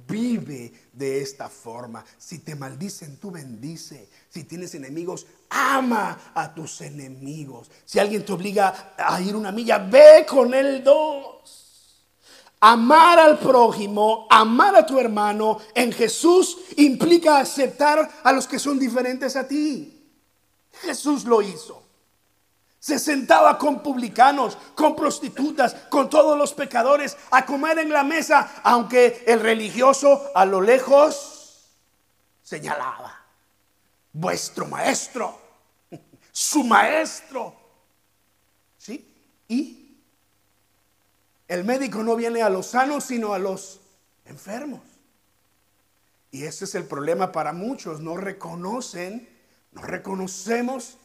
Vive 0.07 0.71
de 0.93 1.23
esta 1.23 1.49
forma. 1.49 2.05
Si 2.19 2.41
te 2.41 2.55
maldicen, 2.55 3.17
tú 3.17 3.31
bendice. 3.31 4.11
Si 4.29 4.45
tienes 4.45 4.75
enemigos, 4.75 5.27
ama 5.49 6.33
a 6.35 6.55
tus 6.55 6.83
enemigos. 6.83 7.71
Si 7.87 7.99
alguien 7.99 8.27
te 8.27 8.33
obliga 8.35 8.95
a 8.99 9.23
ir 9.23 9.35
una 9.35 9.51
milla, 9.53 9.79
ve 9.79 10.27
con 10.29 10.53
él 10.53 10.85
dos. 10.85 12.05
Amar 12.61 13.19
al 13.19 13.39
prójimo, 13.39 14.27
amar 14.29 14.77
a 14.77 14.85
tu 14.85 15.01
hermano 15.01 15.61
en 15.75 15.93
Jesús 15.93 16.59
implica 16.77 17.41
aceptar 17.41 18.21
a 18.23 18.33
los 18.33 18.47
que 18.47 18.59
son 18.59 18.79
diferentes 18.79 19.35
a 19.35 19.49
ti. 19.49 19.99
Jesús 20.83 21.25
lo 21.25 21.41
hizo. 21.41 21.90
Se 22.81 22.99
sentaba 22.99 23.59
con 23.59 23.83
publicanos, 23.83 24.57
con 24.75 24.97
prostitutas, 24.97 25.75
con 25.91 26.09
todos 26.09 26.37
los 26.37 26.55
pecadores 26.55 27.15
a 27.31 27.45
comer 27.45 27.79
en 27.79 27.91
la 27.91 28.03
mesa, 28.03 28.63
aunque 28.65 29.23
el 29.27 29.41
religioso 29.41 30.31
a 30.35 30.47
lo 30.47 30.63
lejos 30.63 31.69
señalaba, 32.43 33.23
vuestro 34.15 34.67
maestro, 34.67 35.39
su 36.33 36.65
maestro. 36.65 37.55
¿Sí? 38.79 39.07
Y 39.47 39.99
el 41.49 41.65
médico 41.65 42.03
no 42.03 42.17
viene 42.17 42.41
a 42.41 42.49
los 42.49 42.69
sanos, 42.69 43.05
sino 43.05 43.35
a 43.35 43.39
los 43.39 43.81
enfermos. 44.25 44.81
Y 46.31 46.45
ese 46.45 46.65
es 46.65 46.75
el 46.75 46.85
problema 46.85 47.31
para 47.31 47.53
muchos, 47.53 48.01
no 48.01 48.17
reconocen, 48.17 49.29
no 49.73 49.83
reconocemos 49.83 50.97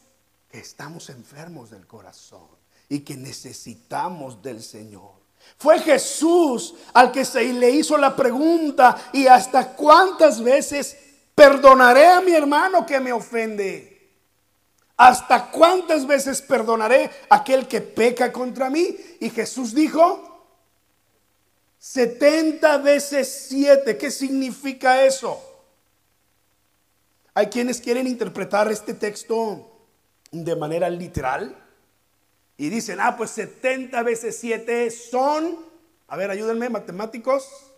estamos 0.59 1.09
enfermos 1.09 1.69
del 1.69 1.87
corazón 1.87 2.47
y 2.89 2.99
que 2.99 3.15
necesitamos 3.15 4.41
del 4.41 4.61
Señor. 4.61 5.11
Fue 5.57 5.79
Jesús 5.79 6.75
al 6.93 7.11
que 7.11 7.23
se 7.23 7.43
le 7.53 7.69
hizo 7.69 7.97
la 7.97 8.15
pregunta, 8.15 9.09
¿y 9.13 9.27
hasta 9.27 9.73
cuántas 9.73 10.43
veces 10.43 10.97
perdonaré 11.33 12.07
a 12.07 12.21
mi 12.21 12.33
hermano 12.33 12.85
que 12.85 12.99
me 12.99 13.13
ofende? 13.13 13.95
¿Hasta 14.97 15.51
cuántas 15.51 16.07
veces 16.07 16.41
perdonaré 16.41 17.09
a 17.29 17.35
aquel 17.37 17.67
que 17.67 17.81
peca 17.81 18.31
contra 18.31 18.69
mí? 18.69 18.95
Y 19.19 19.29
Jesús 19.29 19.73
dijo, 19.73 20.35
70 21.79 22.77
veces 22.79 23.47
7. 23.49 23.97
¿Qué 23.97 24.09
significa 24.09 25.03
eso? 25.03 25.39
Hay 27.33 27.47
quienes 27.47 27.81
quieren 27.81 28.07
interpretar 28.07 28.71
este 28.71 28.93
texto 28.93 29.74
de 30.31 30.55
manera 30.55 30.89
literal 30.89 31.55
y 32.57 32.69
dicen, 32.69 32.99
ah, 33.01 33.17
pues 33.17 33.31
70 33.31 34.01
veces 34.03 34.37
7 34.39 34.89
son, 34.89 35.57
a 36.07 36.15
ver, 36.15 36.31
ayúdenme, 36.31 36.69
matemáticos. 36.69 37.73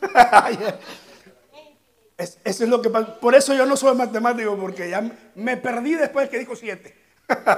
eso 2.18 2.64
es 2.64 2.68
lo 2.68 2.82
que 2.82 2.90
Por 2.90 3.34
eso 3.34 3.54
yo 3.54 3.64
no 3.66 3.76
soy 3.76 3.94
matemático, 3.94 4.56
porque 4.56 4.90
ya 4.90 5.02
me 5.34 5.56
perdí 5.56 5.94
después 5.94 6.28
que 6.30 6.38
dijo 6.38 6.54
7. 6.56 6.96
no, 7.28 7.34
pero 7.34 7.50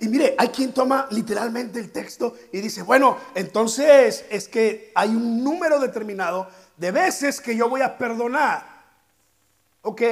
Y 0.00 0.08
mire, 0.08 0.34
hay 0.38 0.48
quien 0.48 0.72
toma 0.72 1.06
literalmente 1.10 1.80
el 1.80 1.90
texto 1.92 2.34
y 2.52 2.60
dice, 2.60 2.82
bueno, 2.82 3.16
entonces 3.34 4.24
es 4.30 4.48
que 4.48 4.92
hay 4.94 5.10
un 5.10 5.42
número 5.42 5.78
determinado 5.78 6.48
de 6.76 6.90
veces 6.90 7.40
que 7.40 7.56
yo 7.56 7.68
voy 7.68 7.82
a 7.82 7.96
perdonar. 7.96 8.74
Ok, 9.82 10.02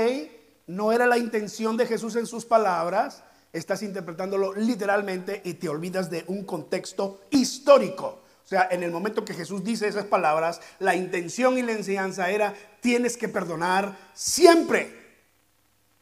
no 0.66 0.92
era 0.92 1.06
la 1.06 1.18
intención 1.18 1.76
de 1.76 1.86
Jesús 1.86 2.16
en 2.16 2.26
sus 2.26 2.44
palabras, 2.44 3.22
estás 3.52 3.82
interpretándolo 3.82 4.54
literalmente 4.54 5.42
y 5.44 5.54
te 5.54 5.68
olvidas 5.68 6.10
de 6.10 6.24
un 6.28 6.44
contexto 6.44 7.20
histórico. 7.30 8.22
O 8.44 8.48
sea, 8.48 8.68
en 8.70 8.82
el 8.82 8.90
momento 8.90 9.24
que 9.24 9.34
Jesús 9.34 9.62
dice 9.62 9.88
esas 9.88 10.06
palabras, 10.06 10.60
la 10.78 10.94
intención 10.94 11.56
y 11.58 11.62
la 11.62 11.72
enseñanza 11.72 12.30
era, 12.30 12.54
tienes 12.80 13.16
que 13.16 13.28
perdonar 13.28 13.96
siempre. 14.14 15.01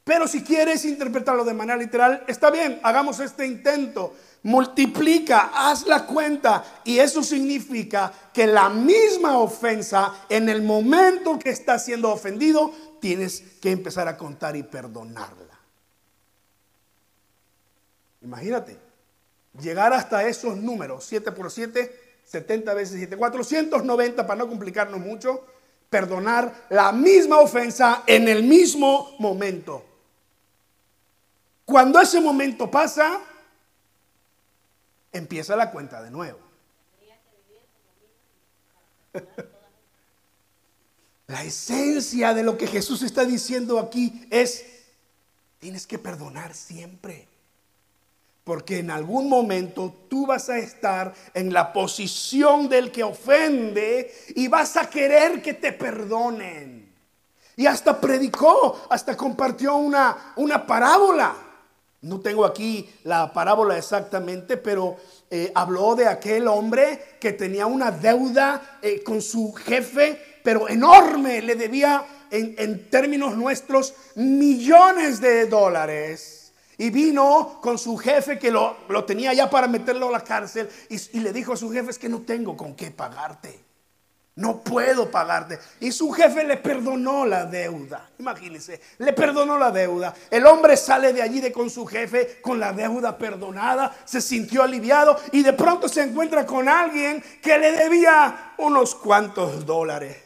Pero 0.04 0.26
si 0.26 0.42
quieres 0.42 0.85
interpretarlo 0.85 1.45
de 1.45 1.54
manera 1.54 1.76
literal, 1.76 2.25
está 2.26 2.50
bien, 2.50 2.80
hagamos 2.83 3.21
este 3.21 3.47
intento. 3.47 4.14
Multiplica, 4.42 5.50
haz 5.54 5.87
la 5.87 6.07
cuenta. 6.07 6.64
Y 6.85 6.99
eso 6.99 7.23
significa 7.23 8.12
que 8.33 8.47
la 8.47 8.71
misma 8.71 9.38
ofensa, 9.38 10.25
en 10.28 10.49
el 10.49 10.62
momento 10.62 11.38
que 11.38 11.50
está 11.50 11.78
siendo 11.78 12.11
ofendido, 12.11 12.73
tienes 13.00 13.42
que 13.61 13.71
empezar 13.71 14.09
a 14.09 14.16
contar 14.16 14.57
y 14.57 14.62
perdonarla. 14.62 15.59
Imagínate, 18.23 18.76
llegar 19.61 19.92
hasta 19.92 20.26
esos 20.26 20.57
números, 20.57 21.04
7 21.04 21.33
por 21.33 21.50
7, 21.50 22.21
70 22.25 22.75
veces 22.75 22.97
7, 22.97 23.16
490 23.16 24.26
para 24.26 24.38
no 24.38 24.49
complicarnos 24.49 25.00
mucho, 25.00 25.45
perdonar 25.88 26.66
la 26.71 26.92
misma 26.92 27.38
ofensa 27.38 28.04
en 28.07 28.28
el 28.28 28.42
mismo 28.42 29.16
momento. 29.19 29.89
Cuando 31.71 32.00
ese 32.00 32.21
momento 32.21 32.69
pasa, 32.69 33.21
empieza 35.12 35.55
la 35.55 35.71
cuenta 35.71 36.03
de 36.03 36.11
nuevo. 36.11 36.41
La 41.29 41.45
esencia 41.45 42.35
de 42.35 42.43
lo 42.43 42.59
que 42.59 42.67
Jesús 42.67 43.03
está 43.03 43.25
diciendo 43.25 43.79
aquí 43.79 44.27
es, 44.31 44.67
tienes 45.61 45.87
que 45.87 45.97
perdonar 45.97 46.57
siempre. 46.57 47.29
Porque 48.43 48.81
en 48.81 48.91
algún 48.91 49.29
momento 49.29 49.95
tú 50.09 50.27
vas 50.27 50.49
a 50.49 50.59
estar 50.59 51.15
en 51.35 51.53
la 51.53 51.73
posición 51.73 52.69
del 52.69 52.91
que 52.91 53.05
ofende 53.05 54.12
y 54.35 54.49
vas 54.49 54.77
a 54.77 54.91
querer 54.91 55.41
que 55.41 55.55
te 55.55 55.73
perdonen. 55.73 56.93
Y 57.55 57.67
hasta 57.67 58.00
predicó, 58.00 58.89
hasta 58.91 59.17
compartió 59.17 59.77
una, 59.77 60.33
una 60.35 60.67
parábola. 60.67 61.47
No 62.02 62.21
tengo 62.21 62.45
aquí 62.45 62.88
la 63.04 63.33
parábola 63.33 63.76
exactamente, 63.76 64.57
pero 64.57 64.97
eh, 65.30 65.52
habló 65.54 65.95
de 65.95 66.07
aquel 66.07 66.49
hombre 66.49 67.16
que 67.21 67.33
tenía 67.33 67.66
una 67.66 67.90
deuda 67.90 68.78
eh, 68.80 69.02
con 69.02 69.21
su 69.21 69.52
jefe 69.52 70.30
pero 70.42 70.69
enorme, 70.69 71.42
le 71.42 71.54
debía 71.54 72.04
en, 72.30 72.88
términos 72.90 73.37
nuestros 73.37 73.95
millones 74.14 75.21
de 75.21 75.47
dólares. 75.47 76.52
Y 76.78 76.88
vino 76.88 77.59
con 77.61 77.76
su 77.76 77.99
jefe 77.99 78.38
que 78.38 78.50
lo, 78.50 78.76
tenía 79.07 79.35
ya 79.35 79.50
para 79.50 79.69
meterlo 79.69 80.09
a 80.09 80.12
la 80.12 80.25
cárcel 80.25 80.69
y, 80.88 81.19
y 81.19 81.21
le 81.21 81.33
dijo 81.33 81.52
a 81.52 81.57
su 81.57 81.71
jefe 81.71 81.90
es 81.90 81.99
que 81.99 82.09
no 82.09 82.23
tengo 82.23 82.57
con 82.57 82.75
qué 82.75 82.90
pagarte. 82.90 83.70
No 84.37 84.60
puedo 84.60 85.10
pagarte. 85.10 85.58
Y 85.80 85.92
su 85.92 86.10
jefe 86.12 86.44
le 86.44 86.56
perdonó 86.56 87.26
la 87.26 87.44
deuda. 87.44 88.10
Imagínense, 88.18 88.80
le 88.99 89.12
perdonó 89.12 89.58
la 89.58 89.70
deuda. 89.70 90.14
El 90.30 90.46
hombre 90.46 90.76
sale 90.76 91.12
de 91.12 91.20
allí 91.20 91.50
con 91.52 91.68
su 91.68 91.84
jefe 91.87 92.40
con 92.40 92.60
la 92.60 92.72
deuda 92.72 93.18
perdonada, 93.18 93.94
se 94.04 94.20
sintió 94.20 94.62
aliviado 94.62 95.18
y 95.32 95.42
de 95.42 95.52
pronto 95.52 95.88
se 95.88 96.02
encuentra 96.02 96.46
con 96.46 96.68
alguien 96.68 97.22
que 97.42 97.58
le 97.58 97.72
debía 97.72 98.54
unos 98.58 98.94
cuantos 98.94 99.66
dólares. 99.66 100.16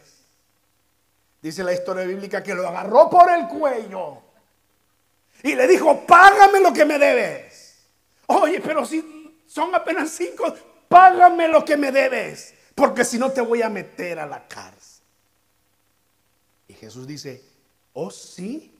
Dice 1.40 1.62
la 1.62 1.72
historia 1.72 2.04
bíblica 2.04 2.42
que 2.42 2.54
lo 2.54 2.66
agarró 2.66 3.10
por 3.10 3.30
el 3.30 3.46
cuello 3.48 4.22
y 5.42 5.54
le 5.54 5.66
dijo, 5.68 6.06
págame 6.06 6.58
lo 6.60 6.72
que 6.72 6.86
me 6.86 6.98
debes. 6.98 7.84
Oye, 8.26 8.60
pero 8.60 8.86
si 8.86 9.42
son 9.46 9.74
apenas 9.74 10.10
cinco, 10.10 10.54
págame 10.88 11.48
lo 11.48 11.62
que 11.62 11.76
me 11.76 11.92
debes, 11.92 12.53
porque 12.74 13.04
si 13.04 13.18
no 13.18 13.30
te 13.30 13.40
voy 13.40 13.62
a 13.62 13.68
meter 13.68 14.18
a 14.18 14.26
la 14.26 14.46
cárcel. 14.48 15.04
Y 16.68 16.74
Jesús 16.74 17.06
dice, 17.06 17.42
oh 17.92 18.10
sí, 18.10 18.74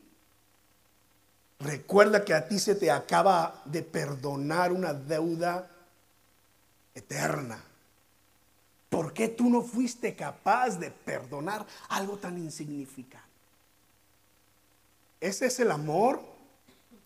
recuerda 1.61 2.25
que 2.25 2.35
a 2.35 2.49
ti 2.49 2.59
se 2.59 2.75
te 2.75 2.91
acaba 2.91 3.63
de 3.65 3.83
perdonar 3.83 4.73
una 4.73 4.93
deuda 4.93 5.71
eterna. 6.95 7.63
¿Por 8.89 9.13
qué 9.13 9.29
tú 9.29 9.51
no 9.51 9.63
fuiste 9.63 10.15
capaz 10.15 10.79
de 10.79 10.91
perdonar 10.91 11.67
algo 11.89 12.17
tan 12.17 12.39
insignificante? 12.39 13.25
Ese 15.21 15.47
es 15.47 15.59
el 15.61 15.71
amor 15.71 16.23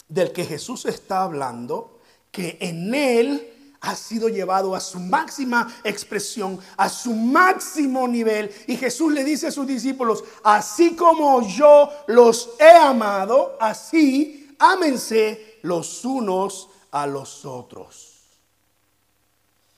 del 0.09 0.33
que 0.33 0.45
Jesús 0.45 0.87
está 0.87 1.23
hablando, 1.23 2.01
que 2.31 2.59
en 2.61 2.95
él 2.95 3.58
ha 3.81 3.95
sido 3.95 4.29
llevado 4.29 4.75
a 4.75 4.81
su 4.81 4.99
máxima 4.99 5.73
expresión, 5.85 6.59
a 6.77 6.89
su 6.89 7.15
máximo 7.15 8.09
nivel. 8.09 8.51
Y 8.67 8.77
Jesús 8.77 9.13
le 9.13 9.25
dice 9.25 9.49
a 9.49 9.53
sus 9.53 9.67
discípulos, 9.67 10.25
así 10.43 10.97
como 10.97 11.47
yo 11.47 11.89
los 12.09 12.51
he 12.59 12.77
amado, 12.77 13.57
así 13.61 14.57
ámense 14.59 15.59
los 15.63 16.05
unos 16.05 16.69
a 16.91 17.07
los 17.07 17.45
otros. 17.45 18.15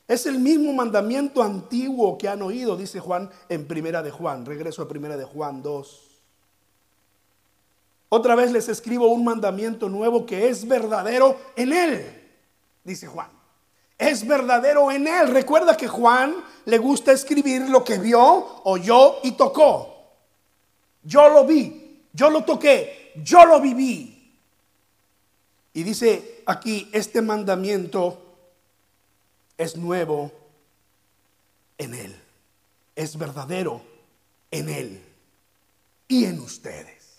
Es 0.08 0.26
el 0.26 0.40
mismo 0.40 0.72
mandamiento 0.72 1.42
antiguo 1.42 2.18
que 2.18 2.28
han 2.28 2.42
oído, 2.42 2.76
dice 2.76 2.98
Juan 2.98 3.30
en 3.48 3.66
Primera 3.68 4.02
de 4.02 4.10
Juan. 4.10 4.44
Regreso 4.44 4.82
a 4.82 4.88
Primera 4.88 5.16
de 5.16 5.24
Juan 5.24 5.62
2. 5.62 6.06
Otra 8.08 8.34
vez 8.34 8.50
les 8.50 8.68
escribo 8.68 9.06
un 9.06 9.22
mandamiento 9.22 9.88
nuevo 9.88 10.26
que 10.26 10.48
es 10.48 10.66
verdadero 10.66 11.36
en 11.54 11.72
él, 11.72 12.32
dice 12.82 13.06
Juan. 13.06 13.39
Es 14.00 14.26
verdadero 14.26 14.90
en 14.90 15.06
él. 15.06 15.28
Recuerda 15.28 15.76
que 15.76 15.86
Juan 15.86 16.34
le 16.64 16.78
gusta 16.78 17.12
escribir 17.12 17.68
lo 17.68 17.84
que 17.84 17.98
vio, 17.98 18.62
oyó 18.64 19.18
y 19.22 19.32
tocó. 19.32 19.94
Yo 21.02 21.28
lo 21.28 21.44
vi, 21.44 22.06
yo 22.10 22.30
lo 22.30 22.42
toqué, 22.42 23.12
yo 23.22 23.44
lo 23.44 23.60
viví. 23.60 24.34
Y 25.74 25.82
dice 25.82 26.42
aquí, 26.46 26.88
este 26.92 27.20
mandamiento 27.20 28.22
es 29.58 29.76
nuevo 29.76 30.32
en 31.76 31.92
Él, 31.92 32.18
es 32.96 33.18
verdadero 33.18 33.82
en 34.50 34.70
Él 34.70 35.04
y 36.08 36.24
en 36.24 36.40
ustedes. 36.40 37.18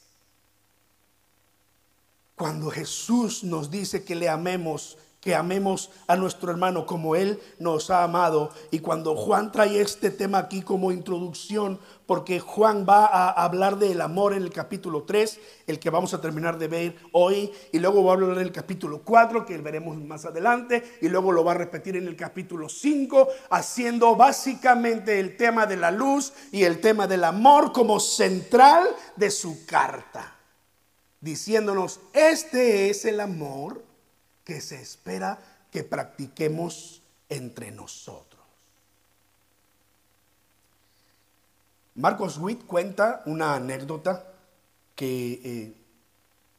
Cuando 2.35 2.71
Jesús 2.71 3.43
nos 3.43 3.69
dice 3.69 4.03
que 4.03 4.15
le 4.15 4.27
amemos, 4.27 4.97
que 5.21 5.35
amemos 5.35 5.91
a 6.07 6.15
nuestro 6.15 6.49
hermano 6.49 6.87
como 6.87 7.15
Él 7.15 7.39
nos 7.59 7.91
ha 7.91 8.03
amado. 8.03 8.49
Y 8.71 8.79
cuando 8.79 9.15
Juan 9.15 9.51
trae 9.51 9.79
este 9.79 10.09
tema 10.09 10.39
aquí 10.39 10.63
como 10.63 10.91
introducción, 10.91 11.79
porque 12.07 12.39
Juan 12.39 12.85
va 12.89 13.05
a 13.05 13.29
hablar 13.29 13.77
del 13.77 14.01
amor 14.01 14.33
en 14.33 14.41
el 14.41 14.51
capítulo 14.51 15.03
3, 15.03 15.39
el 15.67 15.79
que 15.79 15.91
vamos 15.91 16.15
a 16.15 16.21
terminar 16.21 16.57
de 16.57 16.67
ver 16.67 16.95
hoy, 17.11 17.51
y 17.71 17.77
luego 17.77 18.03
va 18.03 18.11
a 18.11 18.15
hablar 18.15 18.35
del 18.35 18.51
capítulo 18.51 19.03
4, 19.03 19.45
que 19.45 19.59
veremos 19.59 19.95
más 19.97 20.25
adelante, 20.25 20.97
y 21.01 21.07
luego 21.07 21.31
lo 21.31 21.43
va 21.43 21.51
a 21.51 21.55
repetir 21.55 21.95
en 21.95 22.07
el 22.07 22.15
capítulo 22.15 22.67
5, 22.67 23.27
haciendo 23.51 24.15
básicamente 24.15 25.19
el 25.19 25.37
tema 25.37 25.67
de 25.67 25.77
la 25.77 25.91
luz 25.91 26.33
y 26.51 26.63
el 26.63 26.81
tema 26.81 27.05
del 27.05 27.23
amor 27.25 27.71
como 27.71 27.99
central 27.99 28.87
de 29.15 29.29
su 29.29 29.67
carta, 29.67 30.35
diciéndonos, 31.19 31.99
este 32.11 32.89
es 32.89 33.05
el 33.05 33.19
amor 33.19 33.90
que 34.43 34.61
se 34.61 34.81
espera 34.81 35.39
que 35.71 35.83
practiquemos 35.83 37.01
entre 37.29 37.71
nosotros. 37.71 38.41
Marcos 41.95 42.37
Witt 42.37 42.65
cuenta 42.65 43.21
una 43.25 43.55
anécdota 43.55 44.25
que 44.95 45.33
eh, 45.43 45.73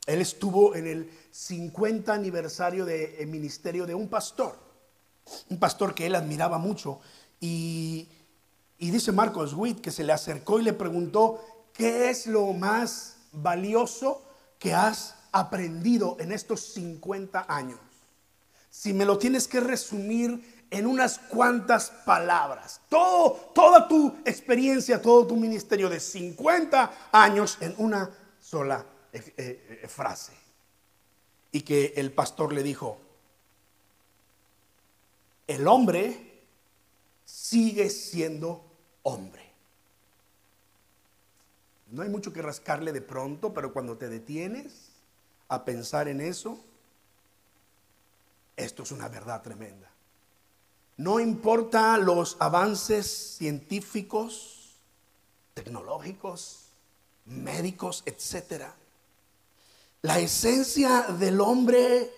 él 0.07 0.21
estuvo 0.21 0.75
en 0.75 0.87
el 0.87 1.11
50 1.31 2.13
aniversario 2.13 2.85
del 2.85 3.17
de 3.17 3.27
ministerio 3.27 3.87
de 3.87 3.95
un 3.95 4.09
pastor, 4.09 4.59
un 5.49 5.59
pastor 5.59 5.95
que 5.95 6.07
él 6.07 6.15
admiraba 6.15 6.59
mucho. 6.59 7.01
Y, 7.41 8.09
y 8.79 8.91
dice 8.91 9.13
Marcos 9.13 9.55
Witt 9.55 9.81
que 9.81 9.91
se 9.91 10.05
le 10.05 10.13
acercó 10.13 10.61
y 10.61 10.65
le 10.65 10.73
preguntó, 10.73 11.41
¿qué 11.73 12.11
es 12.11 12.27
lo 12.27 12.53
más 12.53 13.17
valioso 13.33 14.23
que 14.59 14.75
has 14.75 15.15
aprendido 15.33 16.17
en 16.21 16.31
estos 16.33 16.61
50 16.75 17.47
años? 17.49 17.81
Si 18.71 18.93
me 18.93 19.05
lo 19.05 19.19
tienes 19.19 19.49
que 19.49 19.61
resumir 19.61 20.67
en 20.71 20.87
unas 20.87 21.19
cuantas 21.19 21.91
palabras, 22.07 22.81
todo, 22.89 23.33
toda 23.55 23.87
tu 23.87 24.17
experiencia, 24.25 25.03
todo 25.03 25.27
tu 25.27 25.37
ministerio 25.37 25.91
de 25.91 26.01
50 26.01 27.11
años 27.13 27.59
en 27.61 27.75
una 27.77 28.11
sola 28.41 28.85
eh, 29.13 29.33
eh, 29.37 29.87
frase. 29.89 30.33
Y 31.51 31.61
que 31.61 31.93
el 31.97 32.13
pastor 32.13 32.55
le 32.55 32.63
dijo, 32.63 32.99
el 35.47 35.69
hombre 35.69 36.41
sigue 37.27 37.91
siendo 37.91 38.65
hombre. 39.03 39.43
No 41.91 42.01
hay 42.01 42.09
mucho 42.09 42.33
que 42.33 42.41
rascarle 42.41 42.93
de 42.93 43.03
pronto, 43.03 43.53
pero 43.53 43.75
cuando 43.75 43.99
te 43.99 44.09
detienes 44.09 44.92
a 45.55 45.65
pensar 45.65 46.09
en 46.09 46.21
eso, 46.21 46.59
esto 48.57 48.83
es 48.83 48.93
una 48.93 49.09
verdad 49.09 49.43
tremenda. 49.43 49.91
No 50.97 51.21
importa 51.21 51.97
los 51.99 52.37
avances 52.39 53.37
científicos, 53.39 54.77
tecnológicos, 55.55 56.67
médicos, 57.27 58.03
etcétera. 58.07 58.75
La 60.03 60.19
esencia 60.19 61.03
del 61.03 61.41
hombre 61.41 62.13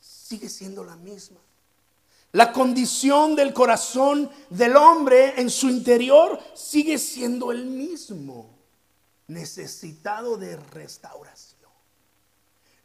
sigue 0.00 0.48
siendo 0.48 0.84
la 0.84 0.96
misma. 0.96 1.38
La 2.32 2.52
condición 2.52 3.34
del 3.34 3.54
corazón 3.54 4.30
del 4.50 4.76
hombre 4.76 5.40
en 5.40 5.48
su 5.48 5.70
interior 5.70 6.38
sigue 6.54 6.98
siendo 6.98 7.50
el 7.50 7.64
mismo, 7.64 8.50
necesitado 9.28 10.36
de 10.36 10.56
restauración, 10.56 11.47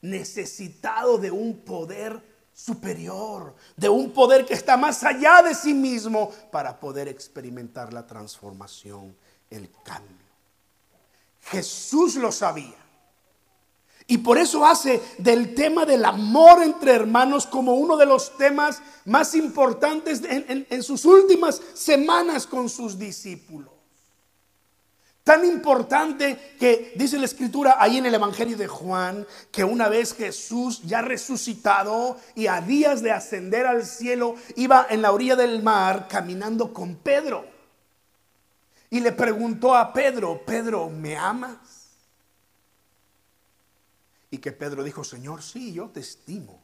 necesitado 0.03 1.17
de 1.17 1.31
un 1.31 1.61
poder 1.61 2.21
superior, 2.53 3.55
de 3.75 3.89
un 3.89 4.11
poder 4.11 4.45
que 4.45 4.53
está 4.53 4.77
más 4.77 5.03
allá 5.03 5.41
de 5.41 5.55
sí 5.55 5.73
mismo 5.73 6.29
para 6.51 6.79
poder 6.79 7.07
experimentar 7.07 7.91
la 7.91 8.05
transformación, 8.05 9.15
el 9.49 9.71
cambio. 9.83 10.27
Jesús 11.41 12.15
lo 12.15 12.31
sabía. 12.31 12.75
Y 14.05 14.17
por 14.17 14.37
eso 14.37 14.65
hace 14.65 15.01
del 15.17 15.55
tema 15.55 15.85
del 15.85 16.03
amor 16.03 16.61
entre 16.61 16.91
hermanos 16.91 17.47
como 17.47 17.75
uno 17.75 17.95
de 17.95 18.05
los 18.05 18.37
temas 18.37 18.81
más 19.05 19.33
importantes 19.33 20.21
en, 20.25 20.83
sus 20.83 21.05
últimas 21.05 21.61
semanas 21.73 22.45
con 22.45 22.67
sus 22.67 22.99
discípulos. 22.99 23.72
Tan 25.23 25.45
importante 25.45 26.55
que 26.59 26.93
dice 26.97 27.17
la 27.17 27.25
escritura 27.25 27.77
ahí 27.79 27.97
en 27.97 28.05
el 28.05 28.13
Evangelio 28.13 28.57
de 28.57 28.67
Juan, 28.67 29.25
que 29.51 29.63
una 29.63 29.87
vez 29.87 30.13
Jesús 30.13 30.81
ya 30.83 31.01
resucitado 31.01 32.17
y 32.35 32.47
a 32.47 32.59
días 32.59 33.01
de 33.01 33.11
ascender 33.11 33.65
al 33.65 33.85
cielo, 33.85 34.35
iba 34.57 34.85
en 34.89 35.01
la 35.01 35.13
orilla 35.13 35.37
del 35.37 35.63
mar 35.63 36.09
caminando 36.09 36.73
con 36.73 36.95
Pedro. 36.95 37.45
Y 38.89 38.99
le 38.99 39.13
preguntó 39.13 39.75
a 39.75 39.93
Pedro, 39.93 40.41
Pedro, 40.45 40.89
¿me 40.89 41.15
amas? 41.15 41.57
Y 44.29 44.39
que 44.39 44.51
Pedro 44.51 44.83
dijo, 44.83 45.05
Señor, 45.05 45.41
sí, 45.41 45.71
yo 45.71 45.87
te 45.87 46.01
estimo. 46.01 46.59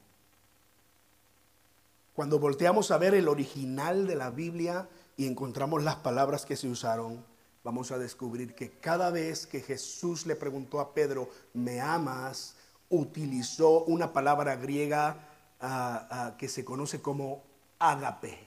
Cuando 2.14 2.40
volteamos 2.40 2.92
a 2.92 2.98
ver 2.98 3.14
el 3.14 3.30
original 3.30 4.06
de 4.06 4.16
la 4.16 4.32
Biblia 4.32 4.90
y 5.16 5.28
encontramos 5.28 5.82
las 5.82 5.96
palabras 5.96 6.46
que 6.46 6.58
se 6.58 6.68
usaron, 6.68 7.24
vamos 7.70 7.92
a 7.92 8.00
descubrir 8.00 8.56
que 8.56 8.72
cada 8.80 9.12
vez 9.12 9.46
que 9.46 9.62
Jesús 9.62 10.26
le 10.26 10.36
preguntó 10.36 10.80
a 10.80 10.92
Pedro, 10.92 11.30
¿me 11.54 11.80
amas? 11.80 12.56
utilizó 12.90 13.84
una 13.84 14.12
palabra 14.12 14.56
griega 14.56 15.30
ah, 15.62 16.08
ah, 16.10 16.36
que 16.36 16.50
se 16.50 16.66
conoce 16.66 17.00
como 17.00 17.44
ágape, 17.78 18.40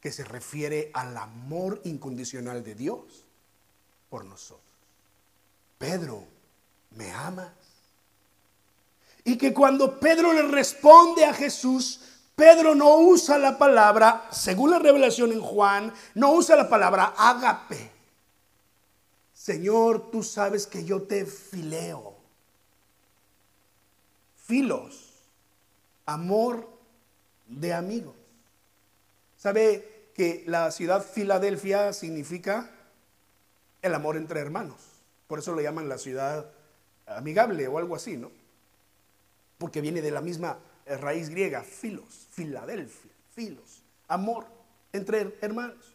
que 0.00 0.12
se 0.12 0.22
refiere 0.22 0.92
al 0.94 1.16
amor 1.16 1.80
incondicional 1.82 2.62
de 2.62 2.76
Dios 2.76 3.24
por 4.08 4.24
nosotros. 4.24 4.62
Pedro, 5.78 6.28
¿me 6.92 7.10
amas? 7.10 7.50
Y 9.24 9.36
que 9.36 9.52
cuando 9.52 9.98
Pedro 9.98 10.32
le 10.32 10.42
responde 10.42 11.24
a 11.24 11.34
Jesús, 11.34 12.17
Pedro 12.38 12.76
no 12.76 12.98
usa 12.98 13.36
la 13.36 13.58
palabra, 13.58 14.28
según 14.30 14.70
la 14.70 14.78
revelación 14.78 15.32
en 15.32 15.40
Juan, 15.40 15.92
no 16.14 16.34
usa 16.34 16.54
la 16.54 16.68
palabra 16.68 17.12
ágape. 17.18 17.90
Señor, 19.34 20.12
tú 20.12 20.22
sabes 20.22 20.64
que 20.64 20.84
yo 20.84 21.02
te 21.02 21.26
fileo. 21.26 22.14
Filos, 24.36 25.14
amor 26.06 26.68
de 27.48 27.74
amigos. 27.74 28.14
¿Sabe 29.36 30.10
que 30.14 30.44
la 30.46 30.70
ciudad 30.70 31.04
Filadelfia 31.04 31.92
significa 31.92 32.70
el 33.82 33.92
amor 33.96 34.16
entre 34.16 34.38
hermanos? 34.38 34.78
Por 35.26 35.40
eso 35.40 35.56
le 35.56 35.64
llaman 35.64 35.88
la 35.88 35.98
ciudad 35.98 36.48
amigable 37.04 37.66
o 37.66 37.78
algo 37.78 37.96
así, 37.96 38.16
¿no? 38.16 38.30
Porque 39.58 39.80
viene 39.80 40.02
de 40.02 40.12
la 40.12 40.20
misma 40.20 40.56
eh, 40.88 40.96
raíz 40.96 41.28
griega, 41.28 41.62
filos, 41.62 42.28
Filadelfia, 42.30 43.10
filos, 43.34 43.82
amor 44.08 44.46
entre 44.92 45.36
hermanos. 45.40 45.94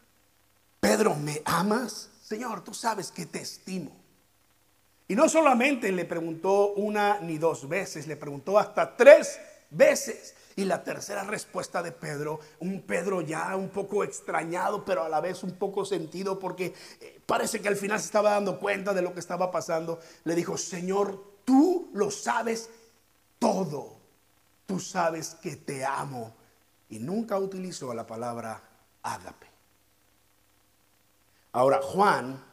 Pedro, 0.80 1.16
¿me 1.16 1.42
amas? 1.46 2.10
Señor, 2.22 2.64
tú 2.64 2.74
sabes 2.74 3.12
que 3.12 3.26
te 3.26 3.42
estimo. 3.42 3.92
Y 5.08 5.16
no 5.16 5.28
solamente 5.30 5.92
le 5.92 6.06
preguntó 6.06 6.74
una 6.74 7.20
ni 7.20 7.38
dos 7.38 7.68
veces, 7.68 8.08
le 8.08 8.16
preguntó 8.16 8.58
hasta 8.58 8.96
tres 8.96 9.40
veces. 9.70 10.36
Y 10.56 10.66
la 10.66 10.84
tercera 10.84 11.24
respuesta 11.24 11.82
de 11.82 11.92
Pedro, 11.92 12.40
un 12.60 12.84
Pedro 12.84 13.22
ya 13.22 13.56
un 13.56 13.70
poco 13.70 14.04
extrañado, 14.04 14.86
pero 14.86 15.04
a 15.04 15.10
la 15.10 15.20
vez 15.20 15.44
un 15.44 15.54
poco 15.54 15.84
sentido, 15.84 16.38
porque 16.38 16.74
eh, 17.02 17.20
parece 17.26 17.60
que 17.60 17.68
al 17.68 17.76
final 17.76 18.00
se 18.00 18.06
estaba 18.06 18.32
dando 18.32 18.60
cuenta 18.60 18.94
de 18.94 19.02
lo 19.02 19.14
que 19.14 19.20
estaba 19.20 19.50
pasando, 19.50 20.00
le 20.26 20.36
dijo, 20.36 20.58
Señor, 20.58 21.24
tú 21.44 21.90
lo 21.94 22.12
sabes 22.12 22.70
todo, 23.40 24.03
tú 24.74 24.80
sabes 24.80 25.36
que 25.36 25.56
te 25.56 25.86
amo. 25.86 26.34
Y 26.90 26.98
nunca 26.98 27.38
utilizó 27.38 27.94
la 27.94 28.08
palabra 28.08 28.60
ágape. 29.04 29.48
Ahora, 31.52 31.80
Juan, 31.84 32.44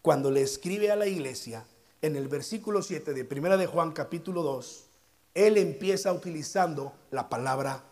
cuando 0.00 0.30
le 0.30 0.40
escribe 0.40 0.90
a 0.90 0.96
la 0.96 1.06
iglesia, 1.06 1.66
en 2.00 2.16
el 2.16 2.28
versículo 2.28 2.82
7 2.82 3.12
de 3.12 3.26
Primera 3.26 3.58
de 3.58 3.66
Juan 3.66 3.92
capítulo 3.92 4.42
2, 4.42 4.86
él 5.34 5.58
empieza 5.58 6.14
utilizando 6.14 6.94
la 7.10 7.28
palabra 7.28 7.82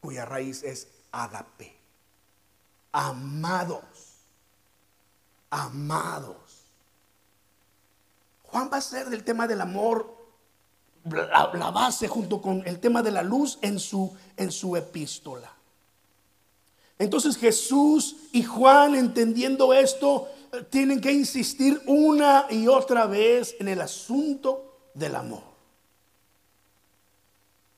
cuya 0.00 0.24
raíz 0.24 0.62
es 0.62 0.86
agape. 1.10 1.76
Amados. 2.92 3.82
Amados. 5.50 6.36
Juan 8.44 8.70
va 8.72 8.76
a 8.76 8.82
ser 8.82 9.10
del 9.10 9.24
tema 9.24 9.48
del 9.48 9.60
amor 9.60 10.17
la, 11.04 11.70
base 11.70 12.08
junto 12.08 12.40
con 12.40 12.66
el 12.66 12.80
tema 12.80 13.02
de 13.02 13.10
la 13.10 13.22
luz 13.22 13.58
en 13.62 13.78
su, 13.78 14.14
en 14.36 14.50
su 14.50 14.76
epístola. 14.76 15.52
Entonces 16.98 17.36
Jesús 17.36 18.16
y 18.32 18.42
Juan, 18.42 18.94
entendiendo 18.94 19.72
esto, 19.72 20.28
tienen 20.70 21.00
que 21.00 21.12
insistir 21.12 21.80
una 21.86 22.46
y 22.50 22.66
otra 22.66 23.06
vez 23.06 23.54
en 23.60 23.68
el 23.68 23.80
asunto 23.80 24.76
del 24.94 25.14
amor. 25.14 25.42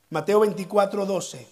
Mateo 0.09 0.41
24, 0.41 1.07
12. 1.07 1.47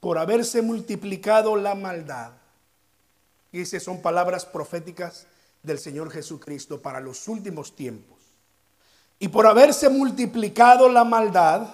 Por 0.00 0.18
haberse 0.18 0.62
multiplicado 0.62 1.56
la 1.56 1.74
maldad. 1.74 2.32
Y 3.52 3.60
esas 3.60 3.82
son 3.82 4.00
palabras 4.00 4.46
proféticas 4.46 5.26
del 5.62 5.78
Señor 5.78 6.10
Jesucristo 6.10 6.80
para 6.80 7.00
los 7.00 7.28
últimos 7.28 7.76
tiempos. 7.76 8.11
Y 9.22 9.28
por 9.28 9.46
haberse 9.46 9.88
multiplicado 9.88 10.88
la 10.88 11.04
maldad, 11.04 11.68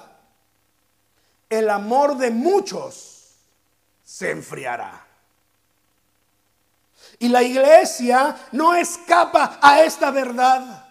el 1.48 1.70
amor 1.70 2.18
de 2.18 2.30
muchos 2.30 3.36
se 4.04 4.32
enfriará. 4.32 5.06
Y 7.18 7.28
la 7.28 7.42
iglesia 7.42 8.36
no 8.52 8.74
escapa 8.74 9.58
a 9.62 9.82
esta 9.82 10.10
verdad. 10.10 10.88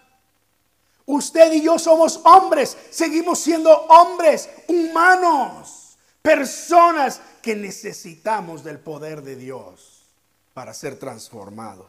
Usted 1.06 1.52
y 1.52 1.62
yo 1.62 1.78
somos 1.78 2.22
hombres, 2.24 2.76
seguimos 2.90 3.38
siendo 3.38 3.70
hombres, 3.70 4.50
humanos, 4.66 5.96
personas 6.20 7.20
que 7.40 7.54
necesitamos 7.54 8.64
del 8.64 8.80
poder 8.80 9.22
de 9.22 9.36
Dios 9.36 10.02
para 10.54 10.74
ser 10.74 10.98
transformados. 10.98 11.86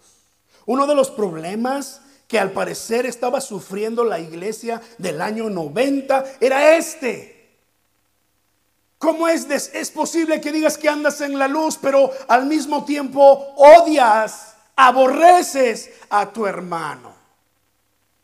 Uno 0.67 0.86
de 0.86 0.93
los 0.93 1.10
problemas 1.10 2.01
que 2.29 2.37
al 2.37 2.51
parecer 2.51 3.07
estaba 3.07 3.41
sufriendo 3.41 4.03
la 4.03 4.19
iglesia 4.19 4.79
del 4.99 5.19
año 5.19 5.49
90 5.49 6.33
era 6.39 6.77
este. 6.77 7.57
¿Cómo 8.99 9.27
es, 9.27 9.47
es 9.49 9.89
posible 9.89 10.39
que 10.39 10.51
digas 10.51 10.77
que 10.77 10.87
andas 10.87 11.21
en 11.21 11.39
la 11.39 11.47
luz, 11.47 11.79
pero 11.81 12.11
al 12.27 12.45
mismo 12.45 12.85
tiempo 12.85 13.23
odias, 13.57 14.53
aborreces 14.75 15.89
a 16.11 16.31
tu 16.31 16.45
hermano? 16.45 17.15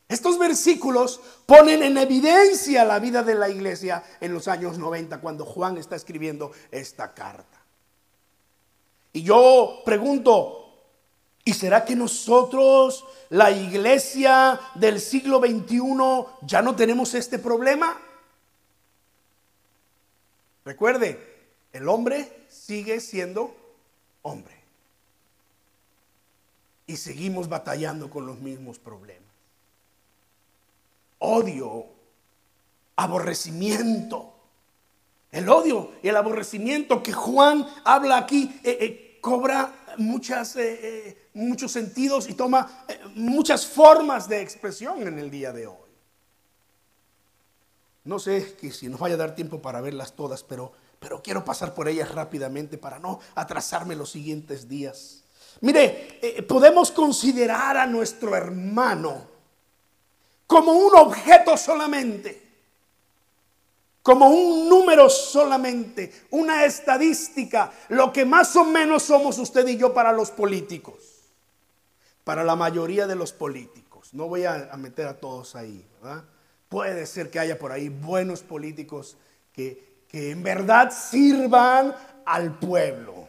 Estos 0.08 0.38
versículos 0.38 1.20
ponen 1.48 1.82
en 1.82 1.98
evidencia 1.98 2.86
la 2.86 3.00
vida 3.00 3.24
de 3.24 3.34
la 3.34 3.50
iglesia 3.50 4.04
en 4.22 4.36
los 4.36 4.48
años 4.48 4.78
90 4.78 5.20
cuando 5.20 5.46
Juan 5.46 5.80
está 5.80 5.96
escribiendo 5.96 6.52
esta 6.70 7.12
carta. 7.16 7.60
Y 9.14 9.24
yo 9.24 9.82
pregunto, 9.84 10.65
¿y 11.46 11.54
será 11.54 11.86
que 11.86 11.96
nosotros, 11.96 13.06
la 13.30 13.52
iglesia 13.52 14.60
del 14.74 15.00
siglo 15.00 15.40
XXI, 15.40 15.78
ya 16.42 16.62
no 16.62 16.76
tenemos 16.76 17.14
este 17.14 17.40
problema? 17.40 17.98
Recuerde, 20.66 21.18
el 21.72 21.88
hombre 21.88 22.48
sigue 22.50 23.00
siendo 23.00 23.56
hombre. 24.24 24.56
Y 26.88 26.98
seguimos 26.98 27.48
batallando 27.48 28.10
con 28.10 28.26
los 28.26 28.40
mismos 28.40 28.80
problemas 28.80 29.26
odio, 31.26 31.88
aborrecimiento. 32.96 34.34
El 35.32 35.50
odio 35.50 35.92
y 36.02 36.08
el 36.08 36.16
aborrecimiento 36.16 37.04
que 37.04 37.12
Juan 37.12 37.68
habla 37.84 38.18
aquí 38.18 38.58
eh, 38.64 38.78
eh, 38.80 39.05
cobra 39.26 39.74
muchas, 39.98 40.56
eh, 40.56 41.30
muchos 41.34 41.72
sentidos 41.72 42.30
y 42.30 42.36
toma 42.36 42.86
muchas 43.16 43.66
formas 43.66 44.30
de 44.30 44.40
expresión 44.40 45.02
en 45.08 45.18
el 45.18 45.32
día 45.32 45.52
de 45.52 45.66
hoy. 45.66 45.90
No 48.04 48.20
sé 48.20 48.56
que 48.62 48.72
si 48.72 48.88
nos 48.88 49.00
vaya 49.00 49.16
a 49.16 49.18
dar 49.18 49.34
tiempo 49.34 49.64
para 49.64 49.82
verlas 49.82 50.16
todas, 50.16 50.44
pero, 50.44 50.74
pero 51.00 51.24
quiero 51.24 51.44
pasar 51.44 51.74
por 51.74 51.88
ellas 51.88 52.14
rápidamente 52.14 52.78
para 52.78 53.00
no 53.00 53.20
atrasarme 53.34 53.96
los 53.96 54.12
siguientes 54.12 54.70
días. 54.70 55.24
Mire, 55.62 56.46
podemos 56.48 56.92
considerar 56.92 57.78
a 57.78 57.88
nuestro 57.88 58.36
hermano 58.36 59.24
como 60.46 60.72
un 60.74 60.96
objeto 60.98 61.58
solamente, 61.58 62.45
como 64.06 64.28
un 64.28 64.70
número 64.70 65.10
solamente, 65.10 66.14
una 66.30 66.64
estadística, 66.64 67.72
lo 67.90 68.14
que 68.14 68.24
más 68.24 68.56
o 68.56 68.64
menos 68.64 69.02
somos 69.02 69.40
usted 69.40 69.68
y 69.68 69.78
yo 69.78 69.96
para 69.96 70.12
los 70.12 70.30
políticos, 70.30 70.98
para 72.24 72.44
la 72.44 72.56
mayoría 72.56 73.08
de 73.08 73.16
los 73.16 73.34
políticos. 73.34 74.10
No 74.14 74.28
voy 74.28 74.46
a, 74.46 74.70
meter 74.78 75.08
a 75.08 75.20
todos 75.20 75.56
ahí, 75.56 75.84
Puede 76.70 77.08
ser 77.08 77.32
que 77.32 77.40
haya 77.40 77.58
por 77.58 77.72
ahí 77.72 77.90
buenos 77.90 78.42
políticos 78.44 79.18
que, 79.52 80.04
que 80.08 80.30
en 80.30 80.44
verdad 80.44 80.92
sirvan 80.92 81.96
al 82.28 82.60
pueblo. 82.60 83.28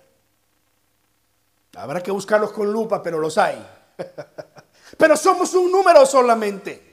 Habrá 1.75 2.03
que 2.03 2.11
buscarlos 2.11 2.53
con 2.53 2.71
lupa, 2.71 3.03
pero 3.03 3.19
los 3.19 3.39
hay. 3.39 3.67
pero 4.99 5.17
somos 5.17 5.55
un 5.55 5.73
número 5.73 6.05
solamente. 6.05 6.86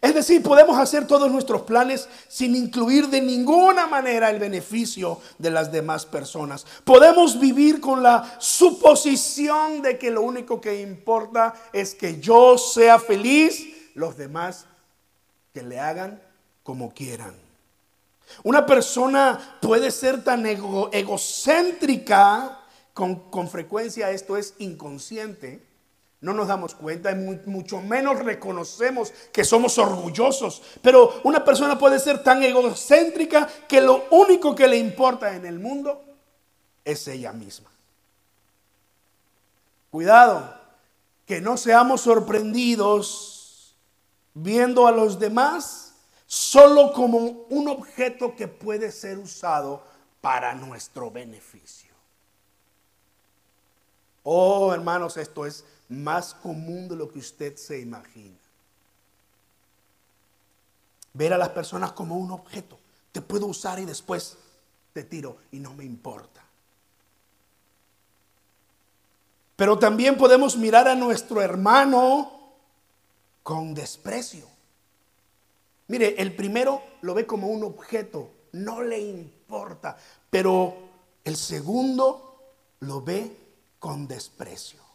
Es 0.00 0.14
decir, 0.14 0.42
podemos 0.42 0.78
hacer 0.78 1.06
todos 1.06 1.30
nuestros 1.30 1.62
planes 1.62 2.08
sin 2.28 2.54
incluir 2.54 3.08
de 3.08 3.22
ninguna 3.22 3.86
manera 3.86 4.28
el 4.30 4.38
beneficio 4.38 5.20
de 5.38 5.50
las 5.50 5.72
demás 5.72 6.04
personas. 6.04 6.66
Podemos 6.84 7.40
vivir 7.40 7.80
con 7.80 8.02
la 8.02 8.36
suposición 8.38 9.80
de 9.80 9.98
que 9.98 10.10
lo 10.10 10.20
único 10.22 10.60
que 10.60 10.82
importa 10.82 11.54
es 11.72 11.94
que 11.94 12.20
yo 12.20 12.58
sea 12.58 12.98
feliz, 12.98 13.66
los 13.94 14.18
demás 14.18 14.66
que 15.54 15.62
le 15.62 15.80
hagan 15.80 16.22
como 16.62 16.92
quieran. 16.92 17.34
Una 18.42 18.66
persona 18.66 19.58
puede 19.62 19.90
ser 19.90 20.22
tan 20.22 20.44
egocéntrica, 20.44 22.60
con, 22.92 23.30
con 23.30 23.48
frecuencia 23.48 24.10
esto 24.10 24.36
es 24.36 24.52
inconsciente, 24.58 25.64
no 26.20 26.32
nos 26.32 26.48
damos 26.48 26.74
cuenta, 26.74 27.14
mucho 27.14 27.80
menos 27.80 28.18
reconocemos 28.20 29.12
que 29.32 29.44
somos 29.44 29.76
orgullosos. 29.78 30.62
Pero 30.82 31.20
una 31.24 31.44
persona 31.44 31.78
puede 31.78 31.98
ser 31.98 32.22
tan 32.22 32.42
egocéntrica 32.42 33.46
que 33.68 33.80
lo 33.80 34.06
único 34.10 34.54
que 34.54 34.66
le 34.66 34.76
importa 34.76 35.34
en 35.34 35.44
el 35.46 35.58
mundo 35.58 36.02
es 36.84 37.06
ella 37.08 37.32
misma. 37.32 37.70
Cuidado, 39.90 40.54
que 41.26 41.40
no 41.40 41.56
seamos 41.56 42.02
sorprendidos 42.02 43.74
viendo 44.34 44.86
a 44.86 44.92
los 44.92 45.18
demás 45.18 45.94
solo 46.26 46.92
como 46.92 47.18
un 47.18 47.68
objeto 47.68 48.34
que 48.34 48.48
puede 48.48 48.90
ser 48.90 49.18
usado 49.18 49.82
para 50.20 50.54
nuestro 50.54 51.10
beneficio. 51.10 51.94
Oh, 54.22 54.74
hermanos, 54.74 55.16
esto 55.16 55.46
es 55.46 55.64
más 55.88 56.34
común 56.34 56.88
de 56.88 56.96
lo 56.96 57.10
que 57.10 57.18
usted 57.18 57.56
se 57.56 57.80
imagina. 57.80 58.36
Ver 61.12 61.32
a 61.32 61.38
las 61.38 61.50
personas 61.50 61.92
como 61.92 62.16
un 62.16 62.30
objeto. 62.30 62.78
Te 63.12 63.22
puedo 63.22 63.46
usar 63.46 63.78
y 63.78 63.84
después 63.84 64.36
te 64.92 65.04
tiro 65.04 65.38
y 65.52 65.58
no 65.58 65.72
me 65.74 65.84
importa. 65.84 66.42
Pero 69.56 69.78
también 69.78 70.18
podemos 70.18 70.56
mirar 70.56 70.86
a 70.86 70.94
nuestro 70.94 71.40
hermano 71.40 72.30
con 73.42 73.74
desprecio. 73.74 74.46
Mire, 75.88 76.20
el 76.20 76.34
primero 76.34 76.82
lo 77.00 77.14
ve 77.14 77.26
como 77.26 77.46
un 77.46 77.62
objeto, 77.62 78.30
no 78.52 78.82
le 78.82 78.98
importa, 78.98 79.96
pero 80.28 80.76
el 81.24 81.36
segundo 81.36 82.36
lo 82.80 83.00
ve 83.00 83.34
con 83.78 84.06
desprecio 84.06 84.85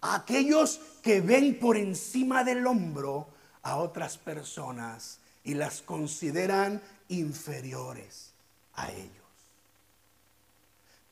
aquellos 0.00 0.80
que 1.02 1.20
ven 1.20 1.58
por 1.58 1.76
encima 1.76 2.44
del 2.44 2.66
hombro 2.66 3.28
a 3.62 3.76
otras 3.76 4.18
personas 4.18 5.18
y 5.44 5.54
las 5.54 5.82
consideran 5.82 6.80
inferiores 7.08 8.32
a 8.74 8.90
ellos. 8.92 9.16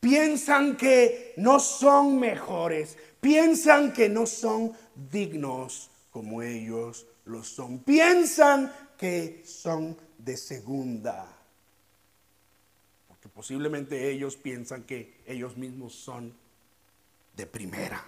Piensan 0.00 0.76
que 0.76 1.34
no 1.36 1.58
son 1.58 2.18
mejores, 2.20 2.96
piensan 3.20 3.92
que 3.92 4.08
no 4.08 4.26
son 4.26 4.72
dignos 5.10 5.90
como 6.12 6.42
ellos 6.42 7.06
lo 7.24 7.44
son, 7.44 7.80
piensan 7.80 8.72
que 8.96 9.42
son 9.44 9.96
de 10.16 10.36
segunda, 10.36 11.26
porque 13.06 13.28
posiblemente 13.28 14.10
ellos 14.10 14.36
piensan 14.36 14.84
que 14.84 15.20
ellos 15.26 15.56
mismos 15.56 15.94
son 15.94 16.32
de 17.36 17.46
primera. 17.46 18.04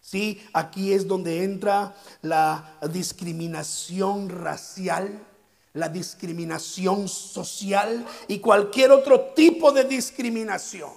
Sí, 0.00 0.42
aquí 0.52 0.92
es 0.92 1.06
donde 1.06 1.44
entra 1.44 1.94
la 2.22 2.78
discriminación 2.90 4.28
racial, 4.28 5.26
la 5.74 5.88
discriminación 5.88 7.08
social 7.08 8.04
y 8.26 8.38
cualquier 8.38 8.92
otro 8.92 9.20
tipo 9.36 9.72
de 9.72 9.84
discriminación. 9.84 10.90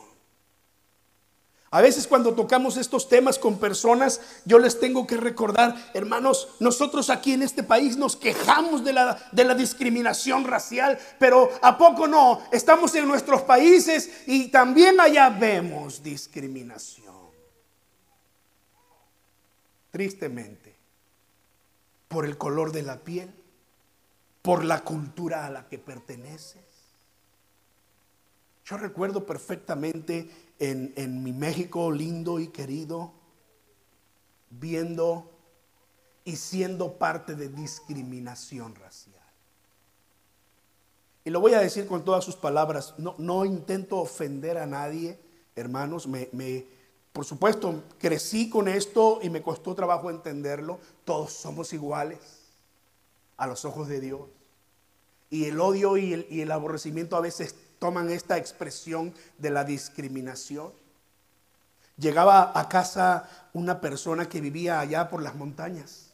A 1.69 1.81
veces 1.81 2.05
cuando 2.05 2.35
tocamos 2.35 2.77
estos 2.77 3.09
temas 3.09 3.39
con 3.39 3.57
personas, 3.57 4.21
yo 4.45 4.59
les 4.59 4.79
tengo 4.79 5.07
que 5.07 5.17
recordar, 5.17 5.75
hermanos, 5.95 6.49
nosotros 6.59 7.09
aquí 7.09 7.33
en 7.33 7.41
este 7.41 7.63
país 7.63 7.97
nos 7.97 8.15
quejamos 8.15 8.83
de 8.83 8.93
la, 8.93 9.19
de 9.31 9.43
la 9.43 9.55
discriminación 9.55 10.43
racial, 10.45 10.99
pero 11.17 11.49
¿a 11.63 11.75
poco 11.75 12.07
no? 12.07 12.41
Estamos 12.51 12.93
en 12.93 13.07
nuestros 13.07 13.41
países 13.41 14.07
y 14.27 14.49
también 14.49 14.99
allá 14.99 15.29
vemos 15.29 16.03
discriminación 16.03 17.22
tristemente, 19.93 20.75
por 22.07 22.25
el 22.25 22.35
color 22.35 22.71
de 22.71 22.81
la 22.81 23.03
piel, 23.03 23.31
por 24.41 24.65
la 24.65 24.83
cultura 24.83 25.45
a 25.45 25.51
la 25.51 25.69
que 25.69 25.77
perteneces. 25.77 26.65
Yo 28.65 28.77
recuerdo 28.77 29.27
perfectamente 29.27 30.31
en, 30.57 30.93
en 30.97 31.21
mi 31.21 31.31
México 31.31 31.91
lindo 31.91 32.39
y 32.39 32.47
querido, 32.47 33.13
viendo 34.49 35.29
y 36.25 36.37
siendo 36.37 36.97
parte 36.97 37.35
de 37.35 37.49
discriminación 37.49 38.73
racial. 38.73 39.21
Y 41.23 41.29
lo 41.29 41.39
voy 41.39 41.53
a 41.53 41.59
decir 41.59 41.85
con 41.85 42.03
todas 42.03 42.25
sus 42.25 42.35
palabras, 42.35 42.95
no, 42.97 43.13
no 43.19 43.45
intento 43.45 43.99
ofender 43.99 44.57
a 44.57 44.65
nadie, 44.65 45.19
hermanos, 45.55 46.07
me, 46.07 46.29
me, 46.31 46.65
por 47.13 47.25
supuesto, 47.25 47.83
crecí 47.99 48.49
con 48.49 48.67
esto 48.67 49.19
y 49.21 49.29
me 49.29 49.43
costó 49.43 49.75
trabajo 49.75 50.09
entenderlo. 50.09 50.79
Todos 51.05 51.31
somos 51.31 51.71
iguales 51.71 52.19
a 53.37 53.45
los 53.45 53.65
ojos 53.65 53.87
de 53.87 54.01
Dios. 54.01 54.21
Y 55.29 55.45
el 55.45 55.59
odio 55.61 55.95
y 55.95 56.41
el, 56.41 56.51
aborrecimiento 56.51 57.15
a 57.15 57.21
veces 57.21 57.55
toman 57.77 58.09
esta 58.09 58.37
expresión 58.37 59.13
de 59.37 59.51
la 59.51 59.63
discriminación. 59.63 60.73
Llegaba 61.97 62.51
a 62.59 62.67
casa 62.67 63.29
una 63.53 63.79
persona 63.79 64.27
que 64.27 64.41
vivía 64.41 64.79
allá 64.79 65.11
por 65.11 65.21
las 65.21 65.35
montañas. 65.35 66.13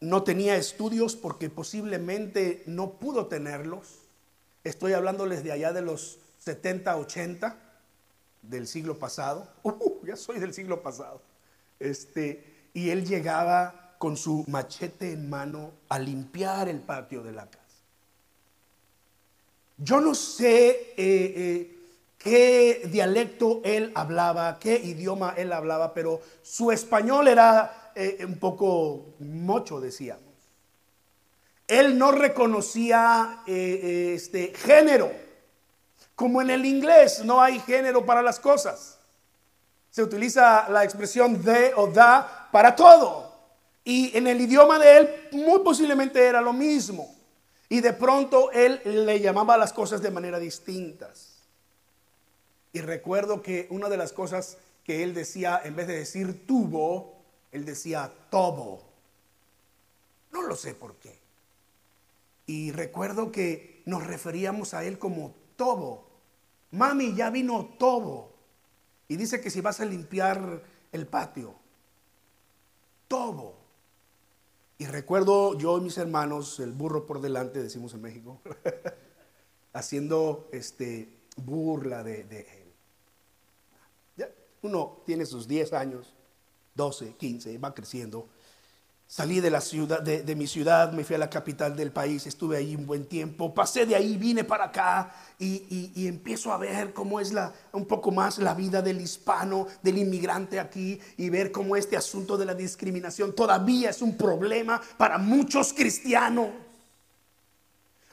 No 0.00 0.24
tenía 0.24 0.56
estudios 0.56 1.14
porque 1.14 1.50
posiblemente 1.50 2.64
no 2.66 2.94
pudo 2.94 3.26
tenerlos. 3.26 4.00
Estoy 4.64 4.92
hablándoles 4.92 5.44
de 5.44 5.52
allá 5.52 5.72
de 5.72 5.82
los 5.82 6.18
70, 6.40 6.96
80 6.96 7.63
del 8.48 8.66
siglo 8.66 8.98
pasado. 8.98 9.48
Uh, 9.62 10.06
ya 10.06 10.16
soy 10.16 10.38
del 10.38 10.52
siglo 10.52 10.82
pasado. 10.82 11.20
Este, 11.78 12.68
y 12.74 12.90
él 12.90 13.06
llegaba 13.06 13.96
con 13.98 14.16
su 14.16 14.44
machete 14.48 15.12
en 15.12 15.30
mano 15.30 15.72
a 15.88 15.98
limpiar 15.98 16.68
el 16.68 16.80
patio 16.80 17.22
de 17.22 17.32
la 17.32 17.46
casa. 17.46 17.64
Yo 19.78 20.00
no 20.00 20.14
sé 20.14 20.68
eh, 20.68 20.94
eh, 20.96 21.78
qué 22.18 22.88
dialecto 22.92 23.60
él 23.64 23.92
hablaba, 23.94 24.58
qué 24.58 24.76
idioma 24.76 25.34
él 25.36 25.52
hablaba, 25.52 25.94
pero 25.94 26.20
su 26.42 26.70
español 26.70 27.28
era 27.28 27.92
eh, 27.94 28.24
un 28.26 28.38
poco 28.38 29.14
mocho, 29.20 29.80
decíamos. 29.80 30.22
Él 31.66 31.96
no 31.96 32.12
reconocía 32.12 33.42
este 33.46 34.52
género. 34.54 35.10
Como 36.14 36.40
en 36.40 36.50
el 36.50 36.64
inglés 36.64 37.24
no 37.24 37.40
hay 37.40 37.58
género 37.60 38.04
para 38.06 38.22
las 38.22 38.38
cosas. 38.38 38.98
Se 39.90 40.02
utiliza 40.02 40.68
la 40.68 40.84
expresión 40.84 41.42
de 41.42 41.72
o 41.76 41.88
da 41.88 42.48
para 42.52 42.74
todo. 42.74 43.32
Y 43.84 44.16
en 44.16 44.26
el 44.26 44.40
idioma 44.40 44.78
de 44.78 44.96
él 44.96 45.28
muy 45.32 45.60
posiblemente 45.60 46.24
era 46.24 46.40
lo 46.40 46.52
mismo. 46.52 47.14
Y 47.68 47.80
de 47.80 47.92
pronto 47.92 48.50
él 48.52 48.80
le 48.84 49.20
llamaba 49.20 49.56
las 49.56 49.72
cosas 49.72 50.00
de 50.00 50.10
manera 50.10 50.38
distintas. 50.38 51.34
Y 52.72 52.80
recuerdo 52.80 53.42
que 53.42 53.66
una 53.70 53.88
de 53.88 53.96
las 53.96 54.12
cosas 54.12 54.58
que 54.84 55.02
él 55.02 55.14
decía, 55.14 55.60
en 55.64 55.76
vez 55.76 55.86
de 55.86 55.96
decir 55.96 56.46
tubo, 56.46 57.14
él 57.52 57.64
decía 57.64 58.10
tobo. 58.30 58.82
No 60.32 60.42
lo 60.42 60.56
sé 60.56 60.74
por 60.74 60.96
qué. 60.96 61.16
Y 62.46 62.72
recuerdo 62.72 63.32
que 63.32 63.82
nos 63.86 64.06
referíamos 64.06 64.74
a 64.74 64.84
él 64.84 64.98
como 64.98 65.34
Tobo. 65.56 66.06
Mami, 66.72 67.14
ya 67.14 67.30
vino 67.30 67.76
Tobo. 67.78 68.32
Y 69.08 69.16
dice 69.16 69.40
que 69.40 69.50
si 69.50 69.60
vas 69.60 69.80
a 69.80 69.84
limpiar 69.84 70.62
el 70.92 71.06
patio. 71.06 71.54
Tobo. 73.08 73.64
Y 74.78 74.86
recuerdo 74.86 75.56
yo 75.56 75.78
y 75.78 75.82
mis 75.82 75.98
hermanos, 75.98 76.58
el 76.60 76.72
burro 76.72 77.06
por 77.06 77.20
delante, 77.20 77.62
decimos 77.62 77.94
en 77.94 78.02
México, 78.02 78.40
haciendo 79.72 80.48
este, 80.52 81.20
burla 81.36 82.02
de, 82.02 82.20
él. 84.16 84.28
uno 84.62 85.02
tiene 85.06 85.26
sus 85.26 85.46
10 85.46 85.72
años 85.74 86.14
12, 86.74 87.14
15, 87.14 87.58
va 87.58 87.72
creciendo. 87.72 88.28
Salí 89.06 89.40
de 89.40 89.50
la 89.50 89.60
ciudad, 89.60 90.00
de, 90.00 90.34
mi 90.34 90.46
ciudad, 90.46 90.90
me 90.92 91.04
fui 91.04 91.14
a 91.14 91.18
la 91.18 91.30
capital 91.30 91.76
del 91.76 91.92
país, 91.92 92.26
estuve 92.26 92.56
ahí 92.56 92.74
un 92.74 92.86
buen 92.86 93.06
tiempo, 93.06 93.54
pasé 93.54 93.86
de 93.86 93.94
ahí, 93.94 94.16
vine 94.16 94.44
para 94.44 94.64
acá 94.64 95.14
y, 95.38 96.06
empiezo 96.08 96.52
a 96.52 96.56
ver 96.56 96.92
cómo 96.92 97.20
es 97.20 97.32
un 97.72 97.84
poco 97.84 98.10
más 98.10 98.38
la 98.38 98.54
vida 98.54 98.82
del 98.82 99.00
hispano, 99.00 99.68
del 99.82 99.98
inmigrante 99.98 100.58
aquí 100.58 100.98
y 101.18 101.28
ver 101.28 101.52
cómo 101.52 101.76
este 101.76 101.96
asunto 101.96 102.36
de 102.36 102.46
la 102.46 102.54
discriminación 102.54 103.34
todavía 103.34 103.90
es 103.90 104.02
un 104.02 104.16
problema 104.16 104.80
para 104.96 105.18
muchos 105.18 105.72
cristianos. 105.72 106.48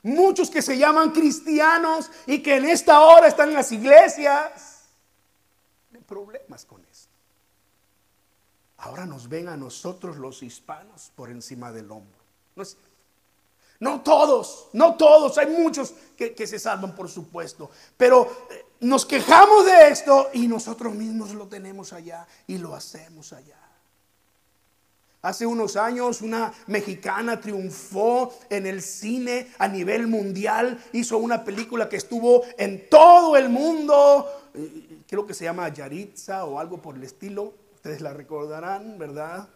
Muchos 0.04 0.50
que 0.50 0.62
se 0.62 0.78
llaman 0.78 1.12
cristianos 1.12 2.10
y 2.26 2.40
que 2.40 2.58
en 2.58 2.66
esta 2.66 3.02
hora 3.02 3.28
están 3.28 3.50
en 3.50 3.56
las 3.56 3.72
iglesias. 3.72 4.82
Problemas 6.08 6.66
con 6.66 6.84
esto. 6.92 7.11
Ahora 8.82 9.06
nos 9.06 9.30
ven 9.30 9.48
a 9.48 9.56
nosotros 9.56 10.18
los 10.18 10.42
hispanos 10.42 11.12
por 11.16 11.30
encima 11.30 11.72
del 11.72 11.92
hombro. 11.92 12.20
No, 13.80 14.02
todos, 14.02 14.70
no 14.74 14.96
todos, 14.96 15.38
hay 15.38 15.48
muchos 15.48 15.94
que, 16.16 16.34
que 16.34 16.46
se 16.46 16.60
salvan 16.60 16.94
por 16.94 17.10
supuesto, 17.10 17.70
pero 17.98 18.48
eh, 18.52 18.66
nos 18.82 19.06
quejamos 19.06 19.66
de 19.66 19.90
esto 19.90 20.30
y 20.34 20.48
nosotros 20.48 20.94
mismos 20.94 21.34
lo 21.34 21.48
tenemos 21.48 21.94
allá 21.94 22.28
y 22.46 22.58
lo 22.58 22.76
hacemos 22.76 23.34
allá. 23.34 23.58
Hace 25.24 25.46
unos 25.46 25.76
años 25.76 26.22
una 26.22 26.52
mexicana 26.66 27.40
triunfó 27.40 28.34
en 28.50 28.66
el 28.66 28.82
cine 28.82 29.52
a 29.60 29.68
nivel 29.68 30.08
mundial, 30.08 30.84
hizo 30.94 31.20
una 31.20 31.44
película 31.44 31.88
que 31.88 31.98
estuvo 31.98 32.44
en 32.58 32.90
todo 32.90 33.38
el 33.38 33.50
mundo, 33.50 34.28
eh, 34.56 35.02
creo 35.08 35.26
que 35.28 35.36
se 35.36 35.46
llama 35.46 35.70
Yaritza 35.70 36.46
o 36.46 36.60
algo 36.60 36.82
por 36.82 36.96
el 36.96 37.04
estilo, 37.04 37.61
ustedes 37.82 38.02
la 38.02 38.14
recordarán, 38.14 39.00
¿verdad? 39.00 39.50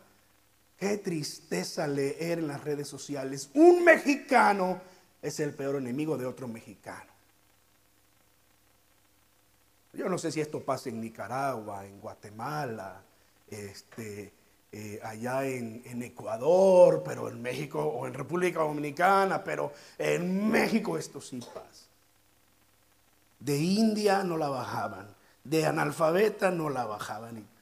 Qué 0.79 0.97
tristeza 0.97 1.85
leer 1.85 2.39
en 2.39 2.47
las 2.47 2.63
redes 2.63 2.87
sociales, 2.87 3.51
un 3.53 3.83
mexicano 3.83 4.81
es 5.21 5.39
el 5.39 5.53
peor 5.53 5.75
enemigo 5.75 6.17
de 6.17 6.25
otro 6.25 6.47
mexicano. 6.47 7.13
Yo 9.93 10.09
no 10.09 10.17
sé 10.17 10.31
si 10.31 10.41
esto 10.41 10.59
pasa 10.59 10.89
en 10.89 11.01
Nicaragua, 11.01 11.85
en 11.85 12.01
Guatemala, 12.01 12.99
este, 13.47 14.33
eh, 14.71 14.99
allá 15.03 15.45
en, 15.45 16.01
Ecuador, 16.01 17.03
pero 17.05 17.29
en 17.29 17.39
México 17.39 17.79
o 17.79 18.07
en 18.07 18.15
República 18.15 18.61
Dominicana, 18.61 19.43
pero 19.43 19.71
en 19.99 20.49
México 20.49 20.97
esto 20.97 21.21
sí 21.21 21.39
pasa. 21.53 21.85
De 23.39 23.55
India 23.55 24.23
no 24.23 24.35
la 24.35 24.49
bajaban, 24.49 25.15
de 25.43 25.67
analfabeta 25.67 26.49
no 26.49 26.71
la 26.71 26.85
bajaban. 26.85 27.53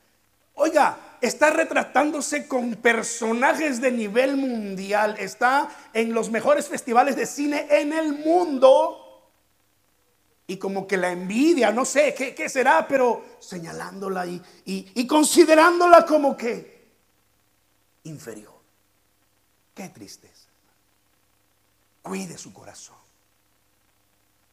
Oiga, 0.56 1.18
está 1.22 1.50
retratándose 1.50 2.48
con 2.48 2.76
personajes 2.76 3.80
de 3.82 3.92
nivel 3.92 4.36
mundial, 4.36 5.16
está 5.18 5.70
en 5.94 6.14
los 6.14 6.30
mejores 6.30 6.68
festivales 6.68 7.16
de 7.16 7.26
cine 7.26 7.68
en 7.70 7.94
el 7.94 8.14
mundo. 8.14 9.00
Y 10.46 10.58
como 10.58 10.86
que 10.86 10.98
la 10.98 11.12
envidia, 11.12 11.72
no 11.72 11.86
sé 11.86 12.14
qué, 12.14 12.50
será, 12.50 12.86
pero 12.88 13.24
señalándola 13.40 14.26
y, 14.26 15.08
considerándola 15.08 16.06
como 16.06 16.36
que 16.36 16.92
inferior. 18.04 18.54
Qué 19.74 19.90
tristeza. 19.90 20.50
Cuide 22.02 22.38
su 22.38 22.54
corazón. 22.54 22.98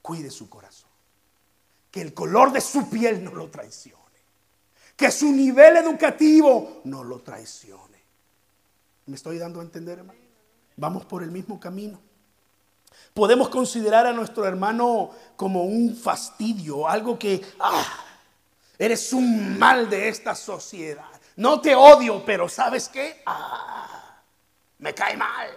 Cuide 0.01 0.31
su 0.31 0.49
corazón. 0.49 0.89
Que 1.91 2.01
el 2.01 2.15
color 2.15 2.53
de 2.53 2.61
su 2.61 2.89
piel 2.89 3.25
no 3.25 3.35
lo 3.35 3.51
traicione. 3.51 4.00
Que 5.01 5.11
su 5.11 5.33
nivel 5.33 5.79
educativo 5.79 6.83
no 6.85 7.03
lo 7.03 7.21
traicione. 7.21 7.99
¿Me 9.07 9.17
estoy 9.17 9.39
dando 9.39 9.61
a 9.61 9.63
entender, 9.63 10.01
hermano? 10.01 10.21
Vamos 10.77 11.07
por 11.07 11.23
el 11.23 11.31
mismo 11.31 11.59
camino. 11.59 11.99
Podemos 13.15 13.49
considerar 13.49 14.07
a 14.07 14.13
nuestro 14.13 14.45
hermano 14.45 15.11
como 15.37 15.65
un 15.65 15.97
fastidio, 15.97 16.87
algo 16.87 17.19
que, 17.19 17.41
ah, 17.61 18.05
eres 18.79 19.15
un 19.15 19.59
mal 19.59 19.89
de 19.89 20.11
esta 20.11 20.35
sociedad. 20.35 21.19
No 21.37 21.63
te 21.63 21.75
odio, 21.75 22.23
pero 22.27 22.47
¿sabes 22.47 22.87
qué? 22.91 23.23
Ah, 23.25 24.21
me 24.81 24.93
cae 24.93 25.17
mal. 25.17 25.49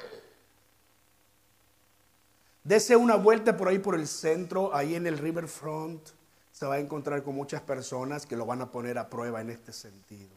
Dese 2.63 2.95
una 2.95 3.17
vuelta 3.17 3.57
por 3.57 3.67
ahí 3.67 3.79
por 3.79 3.95
el 3.95 4.07
centro, 4.07 4.73
ahí 4.73 4.95
en 4.95 5.05
el 5.05 5.17
Riverfront. 5.17 6.22
Se 6.53 6.65
va 6.65 6.75
a 6.75 6.79
encontrar 6.79 7.23
con 7.23 7.35
muchas 7.35 7.61
personas 7.61 8.25
que 8.25 8.37
lo 8.37 8.45
van 8.45 8.61
a 8.61 8.71
poner 8.71 8.97
a 8.97 9.09
prueba 9.09 9.41
en 9.41 9.49
este 9.49 9.73
sentido. 9.73 10.31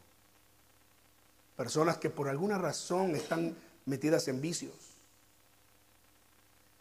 Personas 1.57 1.98
que 1.98 2.11
por 2.11 2.29
alguna 2.29 2.59
razón 2.59 3.14
están 3.14 3.55
metidas 3.85 4.26
en 4.26 4.40
vicios. 4.40 4.74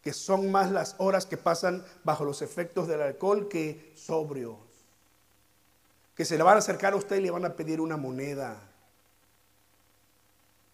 Que 0.02 0.12
son 0.12 0.50
más 0.50 0.72
las 0.72 0.96
horas 0.98 1.26
que 1.26 1.36
pasan 1.36 1.84
bajo 2.02 2.24
los 2.24 2.42
efectos 2.42 2.88
del 2.88 3.02
alcohol 3.02 3.48
que 3.48 3.92
sobrios 3.94 4.56
que 6.16 6.24
se 6.24 6.38
le 6.38 6.42
van 6.42 6.56
a 6.56 6.60
acercar 6.60 6.94
a 6.94 6.96
usted 6.96 7.16
y 7.16 7.20
le 7.20 7.30
van 7.30 7.44
a 7.44 7.54
pedir 7.54 7.78
una 7.80 7.98
moneda. 7.98 8.58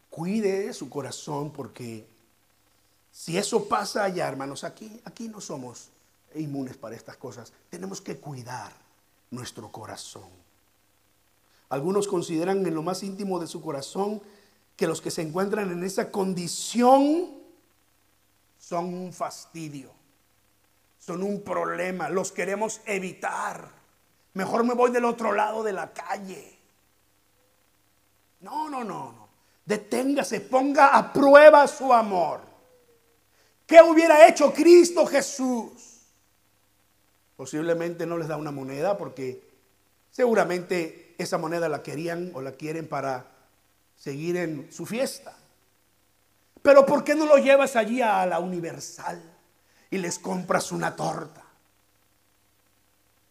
Cuide 0.09 0.73
su 0.73 0.89
corazón 0.89 1.53
porque 1.53 2.07
si 3.11 3.37
eso 3.37 3.69
pasa 3.69 4.05
allá, 4.05 4.29
hermanos, 4.29 4.63
aquí, 4.63 5.01
aquí 5.05 5.29
no 5.29 5.41
somos 5.41 5.89
inmunes 6.37 6.77
para 6.77 6.97
estas 6.97 7.17
cosas. 7.17 7.53
Tenemos 7.71 8.01
que 8.01 8.19
cuidar 8.19 8.73
nuestro 9.31 9.71
corazón. 9.71 10.31
Algunos 11.69 12.07
consideran 12.07 12.65
en 12.67 12.75
lo 12.75 12.83
más 12.83 13.03
íntimo 13.03 13.39
de 13.39 13.47
su 13.47 13.63
corazón 13.63 14.23
que 14.77 14.87
los 14.87 15.01
que 15.01 15.11
se 15.11 15.23
encuentran 15.23 15.71
en 15.71 15.83
esa 15.85 16.11
condición 16.11 17.31
son 18.59 18.95
un 18.95 19.13
fastidio, 19.13 19.91
son 20.99 21.23
un 21.23 21.43
problema, 21.43 22.09
los 22.09 22.31
queremos 22.31 22.81
evitar. 22.85 23.71
Mejor 24.35 24.65
me 24.65 24.75
voy 24.75 24.91
del 24.91 25.05
otro 25.05 25.33
lado 25.33 25.63
de 25.63 25.73
la 25.73 25.93
calle. 25.93 26.59
No, 28.41 28.69
no, 28.69 28.85
no, 28.85 29.13
no. 29.13 29.29
Deténgase, 29.65 30.41
ponga 30.41 30.97
a 30.97 31.13
prueba 31.13 31.67
su 31.67 31.93
amor. 31.93 32.41
¿Qué 33.67 33.81
hubiera 33.81 34.27
hecho 34.27 34.53
Cristo 34.53 35.07
Jesús? 35.07 35.92
Posiblemente 37.43 38.07
no 38.07 38.19
les 38.19 38.29
da 38.29 38.37
una 38.37 38.53
moneda 38.53 38.97
porque 38.97 39.43
seguramente 40.13 41.17
esa 41.19 41.39
moneda 41.39 41.69
la 41.69 41.83
querían 41.83 42.31
o 42.35 42.41
la 42.41 42.53
quieren 42.53 42.87
para 42.87 43.27
seguir 43.97 44.37
en 44.37 44.73
su 44.73 44.87
fiesta. 44.87 45.37
Pero 46.63 46.87
¿por 46.87 47.03
qué 47.03 47.17
no 47.17 47.27
lo 47.27 47.39
llevas 47.39 47.75
allí 47.75 48.01
a 48.01 48.25
la 48.27 48.39
universal 48.39 49.21
y 49.91 49.99
les 49.99 50.21
compras 50.21 50.71
una 50.71 50.95
torta? 50.95 51.43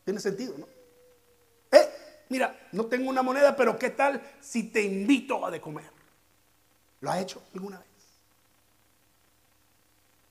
Tiene 0.03 0.19
sentido, 0.19 0.55
¿no? 0.57 0.67
mira, 2.27 2.67
no 2.73 2.87
tengo 2.87 3.09
una 3.09 3.21
moneda, 3.21 3.55
pero 3.55 3.79
¿qué 3.79 3.91
tal 3.91 4.21
si 4.41 4.63
te 4.63 4.81
invito 4.81 5.45
a 5.45 5.51
de 5.51 5.61
comer? 5.61 5.89
¿Lo 6.99 7.11
ha 7.11 7.21
hecho 7.21 7.41
alguna 7.53 7.79
vez? 7.79 7.87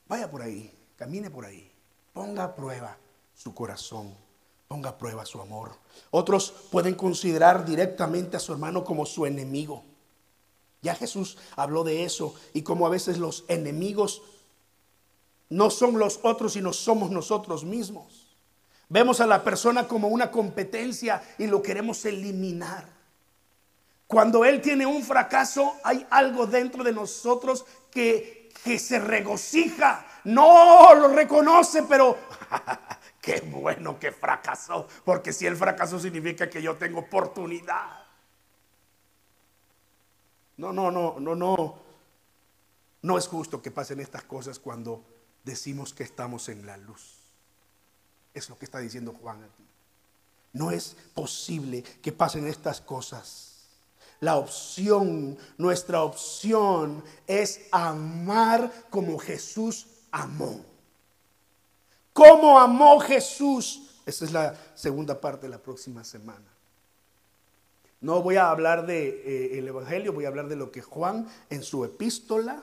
Vaya 0.07 0.31
por 0.31 0.43
ahí, 0.43 0.71
camine 0.99 1.31
por 1.31 1.47
ahí, 1.47 1.73
ponga 2.13 2.45
a 2.45 2.55
prueba 2.55 2.95
su 3.43 3.55
corazón, 3.55 4.15
ponga 4.69 4.91
a 4.91 4.99
prueba 4.99 5.25
su 5.25 5.41
amor. 5.41 5.73
Otros 6.11 6.53
pueden 6.71 6.95
considerar 6.95 7.65
directamente 7.65 8.37
a 8.37 8.41
su 8.41 8.53
hermano 8.53 8.85
como 8.85 9.07
su 9.07 9.25
enemigo. 9.25 9.83
Ya 10.83 10.95
Jesús 10.95 11.39
habló 11.57 11.83
de 11.83 12.05
eso 12.05 12.35
y 12.53 12.61
como 12.61 12.87
a 12.87 12.91
veces 12.91 13.17
los 13.17 13.47
enemigos 13.49 14.21
no 15.49 15.71
son 15.71 15.99
los 15.99 16.21
otros, 16.23 16.53
sino 16.53 16.75
somos 16.75 17.11
nosotros 17.11 17.65
mismos. 17.65 18.37
Vemos 18.91 19.23
a 19.23 19.27
la 19.27 19.43
persona 19.43 19.89
como 19.89 20.09
una 20.09 20.31
competencia 20.31 21.23
y 21.39 21.47
lo 21.47 21.63
queremos 21.63 22.05
eliminar. 22.05 22.87
Cuando 24.07 24.45
Él 24.45 24.61
tiene 24.61 24.85
un 24.85 25.03
fracaso, 25.03 25.77
hay 25.83 26.07
algo 26.11 26.47
dentro 26.47 26.85
de 26.85 26.93
nosotros 26.93 27.65
que, 27.91 28.51
que 28.63 28.79
se 28.79 28.99
regocija. 28.99 30.07
No 30.25 30.95
lo 30.95 31.09
reconoce, 31.09 31.85
pero 31.85 32.19
qué 33.31 33.41
bueno 33.47 33.99
que 33.99 34.13
fracasó. 34.13 34.87
Porque 35.05 35.33
si 35.33 35.47
Él 35.47 35.57
fracasó 35.57 35.99
significa 35.99 36.49
que 36.49 36.63
yo 36.63 36.77
tengo 36.77 37.01
oportunidad. 37.01 38.05
No, 40.57 40.73
no, 40.73 40.91
no, 40.91 41.19
no, 41.19 41.35
no. 41.35 41.79
No 43.03 43.19
es 43.19 43.29
justo 43.29 43.63
que 43.63 43.71
pasen 43.71 44.01
estas 44.01 44.25
cosas 44.25 44.59
cuando 44.59 45.05
decimos 45.45 45.95
que 45.95 46.03
estamos 46.03 46.49
en 46.49 46.67
la 46.67 46.77
luz. 46.77 47.19
Es 48.35 48.49
lo 48.49 48.59
que 48.59 48.67
está 48.67 48.79
diciendo 48.79 49.15
Juan 49.21 49.43
aquí. 49.43 49.67
No 50.53 50.71
es 50.71 50.97
posible 51.15 51.83
que 51.83 52.13
pasen 52.13 52.47
estas 52.47 52.81
cosas. 52.81 53.69
La 54.21 54.37
opción, 54.37 55.39
nuestra 55.57 56.03
opción 56.03 57.03
es 57.27 57.63
amar 57.73 58.71
como 58.91 59.19
Jesús 59.19 59.87
amó. 60.11 60.70
¿Cómo 62.13 62.59
amó 62.59 63.01
Jesús? 63.01 64.01
Esa 64.07 64.25
es 64.25 64.33
la 64.33 64.55
segunda 64.75 65.21
parte 65.21 65.47
de 65.47 65.51
la 65.51 65.59
próxima 65.59 66.05
semana. 66.05 66.47
No 68.01 68.23
voy 68.23 68.37
a 68.37 68.51
hablar 68.51 68.87
del 68.87 69.23
de, 69.23 69.59
eh, 69.59 69.67
Evangelio, 69.67 70.13
voy 70.13 70.25
a 70.25 70.29
hablar 70.29 70.49
de 70.49 70.57
lo 70.57 70.73
que 70.73 70.81
Juan 70.81 71.29
en 71.51 71.63
su 71.63 71.85
epístola 71.85 72.63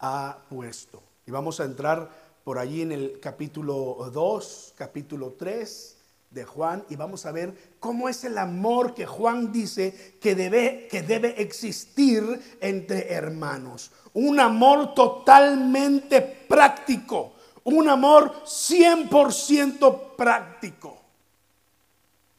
ha 0.00 0.38
puesto. 0.48 1.02
Y 1.24 1.30
vamos 1.30 1.60
a 1.60 1.64
entrar 1.64 2.10
por 2.42 2.58
allí 2.58 2.82
en 2.82 2.90
el 2.90 3.20
capítulo 3.20 4.10
2, 4.12 4.74
capítulo 4.76 5.34
3 5.38 5.96
de 6.32 6.44
Juan 6.44 6.84
y 6.88 6.96
vamos 6.96 7.26
a 7.26 7.32
ver 7.32 7.54
cómo 7.78 8.08
es 8.08 8.24
el 8.24 8.38
amor 8.38 8.94
que 8.94 9.06
Juan 9.06 9.52
dice 9.52 10.16
que 10.20 10.34
debe, 10.34 10.88
que 10.90 11.02
debe 11.02 11.40
existir 11.40 12.58
entre 12.60 13.12
hermanos. 13.12 13.92
Un 14.14 14.40
amor 14.40 14.94
totalmente 14.94 16.20
práctico, 16.20 17.34
un 17.64 17.88
amor 17.88 18.44
100% 18.44 20.16
práctico. 20.16 20.98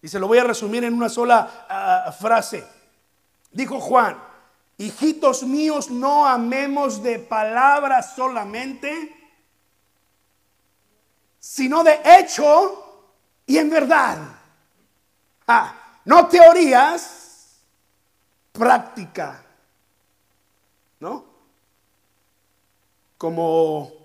Y 0.02 0.08
se 0.08 0.20
lo 0.20 0.28
voy 0.28 0.38
a 0.38 0.44
resumir 0.44 0.84
en 0.84 0.94
una 0.94 1.10
sola 1.10 1.66
ah, 1.70 2.12
frase. 2.12 2.68
Dijo 3.52 3.80
Juan, 3.80 4.22
hijitos 4.78 5.44
míos, 5.44 5.90
no 5.90 6.28
amemos 6.28 7.02
de 7.02 7.20
palabras 7.20 8.14
solamente, 8.16 9.16
sino 11.40 11.84
de 11.84 12.00
hecho 12.04 12.84
y 13.46 13.58
en 13.58 13.70
verdad. 13.70 14.18
Ah, 15.48 15.74
no 16.06 16.28
teorías, 16.28 17.62
práctica. 18.52 19.42
¿No? 21.00 21.26
Como 23.18 24.03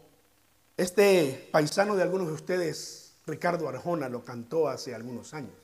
este 0.78 1.48
paisano 1.50 1.96
de 1.96 2.04
algunos 2.04 2.28
de 2.28 2.34
ustedes, 2.34 3.16
Ricardo 3.26 3.68
Arjona, 3.68 4.08
lo 4.08 4.24
cantó 4.24 4.68
hace 4.68 4.94
algunos 4.94 5.34
años. 5.34 5.56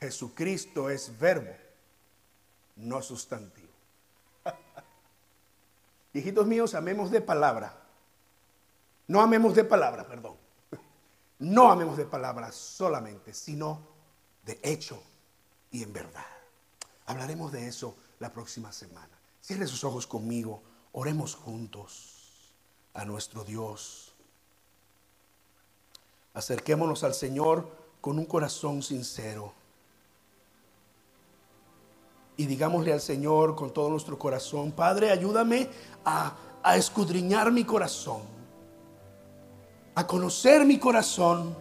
Jesucristo 0.00 0.88
es 0.88 1.16
verbo, 1.18 1.54
no 2.76 3.02
sustantivo. 3.02 3.68
Hijitos 6.14 6.46
míos, 6.46 6.74
amemos 6.74 7.10
de 7.10 7.20
palabra. 7.20 7.82
No 9.08 9.20
amemos 9.20 9.54
de 9.54 9.64
palabra, 9.64 10.08
perdón. 10.08 10.36
No 11.38 11.70
amemos 11.70 11.98
de 11.98 12.06
palabra 12.06 12.50
solamente, 12.50 13.34
sino 13.34 13.88
de 14.42 14.58
hecho 14.62 15.02
y 15.70 15.82
en 15.82 15.92
verdad. 15.92 16.24
Hablaremos 17.04 17.52
de 17.52 17.68
eso 17.68 17.94
la 18.20 18.32
próxima 18.32 18.72
semana. 18.72 19.18
Cierre 19.42 19.66
sus 19.66 19.84
ojos 19.84 20.06
conmigo, 20.06 20.62
oremos 20.92 21.34
juntos 21.34 22.21
a 22.94 23.04
nuestro 23.04 23.44
Dios. 23.44 24.12
Acerquémonos 26.34 27.04
al 27.04 27.14
Señor 27.14 27.68
con 28.00 28.18
un 28.18 28.24
corazón 28.24 28.82
sincero 28.82 29.52
y 32.36 32.46
digámosle 32.46 32.92
al 32.92 33.00
Señor 33.00 33.54
con 33.54 33.72
todo 33.72 33.88
nuestro 33.90 34.18
corazón, 34.18 34.72
Padre, 34.72 35.10
ayúdame 35.10 35.68
a, 36.04 36.34
escudriñar 36.76 37.50
mi 37.52 37.64
corazón, 37.64 38.22
a 39.94 40.06
conocer 40.06 40.64
mi 40.64 40.78
corazón. 40.78 41.56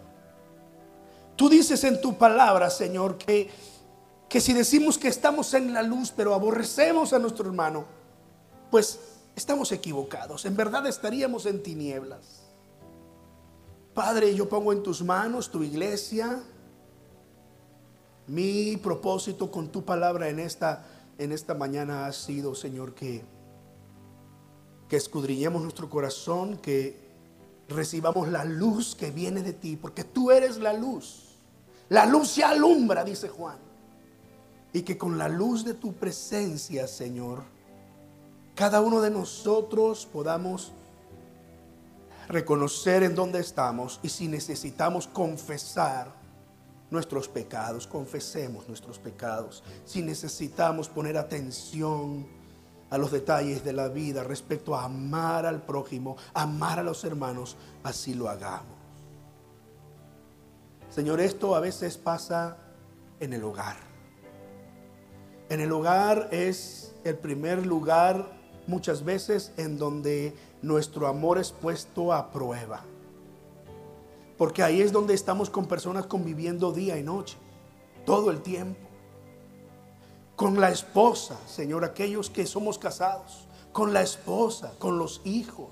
Tú 1.36 1.49
dices 1.49 1.84
en 1.84 1.99
tu 1.99 2.17
palabra, 2.17 2.69
Señor, 2.69 3.17
que, 3.17 3.49
que 4.29 4.39
si 4.39 4.53
decimos 4.53 4.97
que 4.97 5.07
estamos 5.07 5.53
en 5.53 5.73
la 5.73 5.84
luz, 5.84 6.13
pero 6.15 6.34
aborrecemos 6.34 7.13
a 7.13 7.19
nuestro 7.19 7.47
hermano, 7.47 7.86
pues 8.69 8.99
estamos 9.36 9.71
equivocados. 9.71 10.45
En 10.45 10.55
verdad 10.55 10.86
estaríamos 10.88 11.45
en 11.45 11.63
tinieblas. 11.63 12.43
Padre, 13.93 14.34
yo 14.34 14.47
pongo 14.47 14.71
en 14.71 14.84
tus 14.84 15.01
manos 15.03 15.51
tu 15.51 15.63
iglesia, 15.63 16.41
mi 18.27 18.77
propósito 18.77 19.51
con 19.51 19.69
tu 19.69 19.84
palabra 19.84 20.29
en 20.29 20.39
esta, 20.39 20.86
en 21.17 21.34
esta 21.34 21.53
mañana 21.53 22.05
ha 22.05 22.13
sido, 22.13 22.55
Señor, 22.55 22.93
que, 22.93 23.25
que 24.88 24.95
escudriñemos 24.95 25.61
nuestro 25.61 25.89
corazón, 25.89 26.57
que 26.57 26.97
recibamos 27.67 28.29
la 28.29 28.45
luz 28.45 28.95
que 28.95 29.11
viene 29.11 29.41
de 29.41 29.53
ti, 29.53 29.75
porque 29.75 30.05
tú 30.05 30.32
eres 30.32 30.57
la 30.57 30.71
luz. 30.71 31.36
La 31.89 32.05
luz 32.05 32.29
se 32.29 32.43
alumbra, 32.43 33.03
dice 33.03 33.27
Juan. 33.27 33.57
Y 34.71 34.84
que 34.84 34.97
con 34.97 35.17
la 35.17 35.27
luz 35.27 35.65
de 35.65 35.73
tu 35.73 35.91
presencia, 35.93 36.88
Señor, 36.88 37.43
cada 38.62 38.80
uno 38.80 39.01
de 39.01 39.09
nosotros 39.09 40.05
podamos 40.05 40.72
reconocer 42.28 43.01
en 43.01 43.16
dónde 43.16 43.39
estamos 43.39 43.99
y 44.03 44.09
si 44.09 44.28
necesitamos 44.28 45.07
confesar 45.07 46.14
nuestros 46.91 47.28
pecados, 47.28 47.88
confesemos 47.88 48.68
nuestros 48.68 48.99
pecados. 48.99 49.64
Si 49.84 50.03
necesitamos 50.03 50.89
poner 50.89 51.18
atención 51.18 52.28
a 52.91 52.99
los 52.99 53.12
detalles 53.12 53.64
de 53.64 53.74
la 53.74 53.88
vida 53.88 54.24
respecto 54.24 54.76
a 54.76 54.84
amar 54.84 55.47
al 55.47 55.64
prójimo, 55.64 56.16
amar 56.36 56.78
a 56.78 56.84
los 56.84 57.03
hermanos, 57.03 57.57
así 57.82 58.14
lo 58.14 58.30
hagamos. 58.30 58.78
Señor, 60.91 61.20
esto 61.20 61.55
a 61.55 61.59
veces 61.62 61.97
pasa 61.97 62.57
en 63.20 63.34
el 63.34 63.43
hogar. 63.43 63.78
En 65.49 65.62
el 65.62 65.72
hogar 65.72 66.30
es 66.32 66.93
el 67.03 67.18
primer 67.18 67.66
lugar 67.66 68.39
muchas 68.68 69.03
veces 69.03 69.51
en 69.57 69.78
donde 69.78 70.36
nuestro 70.62 71.07
amor 71.07 71.38
es 71.38 71.51
puesto 71.51 72.14
a 72.14 72.32
prueba. 72.32 72.84
Porque 74.38 74.64
ahí 74.64 74.82
es 74.82 74.91
donde 74.91 75.14
estamos 75.14 75.49
con 75.49 75.68
personas 75.68 76.07
conviviendo 76.07 76.72
día 76.72 76.97
y 76.97 77.03
noche, 77.03 77.38
todo 78.05 78.32
el 78.32 78.41
tiempo. 78.41 78.88
Con 80.36 80.59
la 80.59 80.72
esposa, 80.72 81.38
Señor, 81.47 81.86
aquellos 81.86 82.30
que 82.30 82.47
somos 82.47 82.80
casados, 82.80 83.47
con 83.72 83.93
la 83.93 84.01
esposa, 84.01 84.74
con 84.80 84.97
los 84.97 85.22
hijos. 85.24 85.70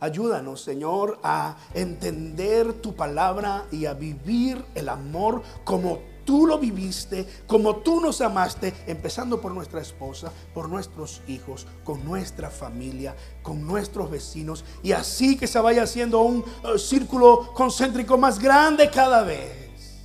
Ayúdanos, 0.00 0.60
Señor, 0.60 1.18
a 1.22 1.56
entender 1.74 2.74
tu 2.74 2.94
palabra 2.94 3.66
y 3.72 3.86
a 3.86 3.94
vivir 3.94 4.64
el 4.74 4.88
amor 4.88 5.42
como 5.64 5.98
tú 6.28 6.46
lo 6.46 6.58
viviste, 6.58 7.26
como 7.46 7.76
tú 7.76 8.02
nos 8.02 8.20
amaste, 8.20 8.74
empezando 8.86 9.40
por 9.40 9.52
nuestra 9.52 9.80
esposa, 9.80 10.30
por 10.52 10.68
nuestros 10.68 11.22
hijos, 11.26 11.66
con 11.82 12.04
nuestra 12.04 12.50
familia, 12.50 13.16
con 13.40 13.66
nuestros 13.66 14.10
vecinos, 14.10 14.62
y 14.82 14.92
así 14.92 15.38
que 15.38 15.46
se 15.46 15.58
vaya 15.58 15.84
haciendo 15.84 16.20
un 16.20 16.44
uh, 16.64 16.76
círculo 16.76 17.54
concéntrico 17.54 18.18
más 18.18 18.38
grande 18.38 18.90
cada 18.90 19.22
vez. 19.22 20.02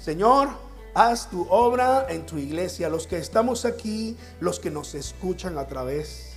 Señor, 0.00 0.48
haz 0.96 1.30
tu 1.30 1.46
obra 1.48 2.06
en 2.08 2.26
tu 2.26 2.38
iglesia, 2.38 2.88
los 2.88 3.06
que 3.06 3.18
estamos 3.18 3.64
aquí, 3.64 4.16
los 4.40 4.58
que 4.58 4.72
nos 4.72 4.96
escuchan 4.96 5.58
a 5.58 5.68
través 5.68 6.32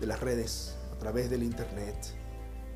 de 0.00 0.08
las 0.08 0.18
redes, 0.18 0.74
a 0.92 0.98
través 0.98 1.30
del 1.30 1.44
internet. 1.44 1.94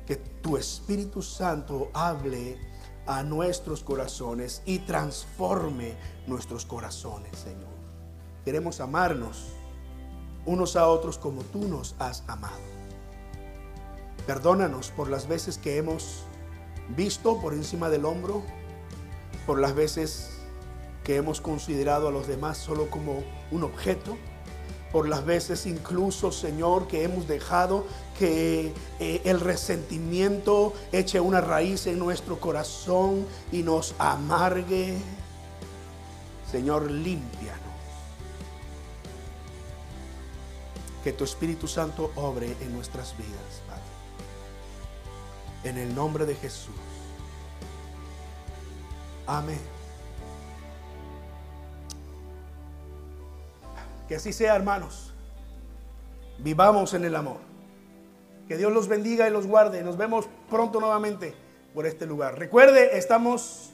Que 0.07 0.15
tu 0.15 0.55
Espíritu 0.55 1.21
Santo 1.21 1.91
hable 1.93 2.70
a 3.05 3.23
nuestros 3.23 3.83
corazones 3.83 4.61
y 4.65 4.79
transforme 4.79 5.95
nuestros 6.27 6.65
corazones, 6.65 7.37
Señor. 7.37 7.71
Queremos 8.45 8.79
amarnos 8.79 9.47
unos 10.45 10.75
a 10.75 10.87
otros 10.87 11.17
como 11.17 11.41
tú 11.43 11.67
nos 11.67 11.95
has 11.99 12.23
amado. 12.27 12.59
Perdónanos 14.25 14.89
por 14.89 15.09
las 15.09 15.27
veces 15.27 15.57
que 15.57 15.77
hemos 15.77 16.23
visto 16.95 17.39
por 17.41 17.53
encima 17.53 17.89
del 17.89 18.05
hombro, 18.05 18.43
por 19.45 19.59
las 19.59 19.73
veces 19.75 20.41
que 21.03 21.15
hemos 21.15 21.41
considerado 21.41 22.07
a 22.07 22.11
los 22.11 22.27
demás 22.27 22.57
solo 22.57 22.89
como 22.89 23.23
un 23.51 23.63
objeto, 23.63 24.17
por 24.91 25.07
las 25.07 25.25
veces 25.25 25.65
incluso, 25.65 26.31
Señor, 26.31 26.87
que 26.87 27.03
hemos 27.03 27.27
dejado 27.27 27.85
que 28.19 28.73
eh, 28.99 29.21
el 29.23 29.39
resentimiento 29.39 30.73
eche 30.91 31.19
una 31.19 31.41
raíz 31.41 31.87
en 31.87 31.97
nuestro 31.97 32.39
corazón 32.39 33.25
y 33.51 33.63
nos 33.63 33.95
amargue. 33.97 34.97
Señor, 36.51 36.91
límpianos. 36.91 37.61
Que 41.03 41.13
tu 41.13 41.23
Espíritu 41.23 41.67
Santo 41.67 42.11
obre 42.15 42.55
en 42.61 42.73
nuestras 42.73 43.17
vidas, 43.17 43.61
Padre. 43.67 43.81
En 45.63 45.77
el 45.77 45.95
nombre 45.95 46.25
de 46.25 46.35
Jesús. 46.35 46.75
Amén. 49.25 49.70
Que 54.11 54.17
así 54.17 54.33
sea, 54.33 54.57
hermanos. 54.57 55.13
Vivamos 56.39 56.93
en 56.93 57.05
el 57.05 57.15
amor. 57.15 57.37
Que 58.45 58.57
Dios 58.57 58.73
los 58.73 58.89
bendiga 58.89 59.25
y 59.25 59.31
los 59.31 59.47
guarde. 59.47 59.83
Nos 59.83 59.95
vemos 59.95 60.27
pronto 60.49 60.81
nuevamente 60.81 61.33
por 61.73 61.85
este 61.85 62.05
lugar. 62.05 62.37
Recuerde, 62.37 62.97
estamos 62.97 63.71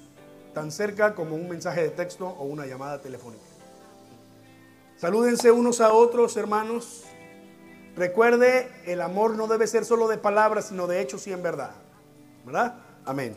tan 0.53 0.71
cerca 0.71 1.15
como 1.15 1.33
un 1.33 1.49
mensaje 1.49 1.81
de 1.81 1.89
texto 1.89 2.27
o 2.27 2.43
una 2.43 2.67
llamada 2.67 3.01
telefónica. 3.01 3.47
Salúdense 4.97 5.49
unos 5.49 5.81
a 5.81 5.91
otros, 5.91 6.38
hermanos. 6.38 7.05
Recuerde, 7.95 8.69
el 8.85 9.01
amor 9.01 9.35
no 9.35 9.47
debe 9.47 9.65
ser 9.65 9.85
solo 9.85 10.07
de 10.07 10.19
palabras, 10.19 10.67
sino 10.67 10.85
de 10.85 11.01
hechos 11.01 11.25
y 11.25 11.33
en 11.33 11.41
verdad. 11.41 11.71
¿Verdad? 12.45 12.75
Amén. 13.05 13.35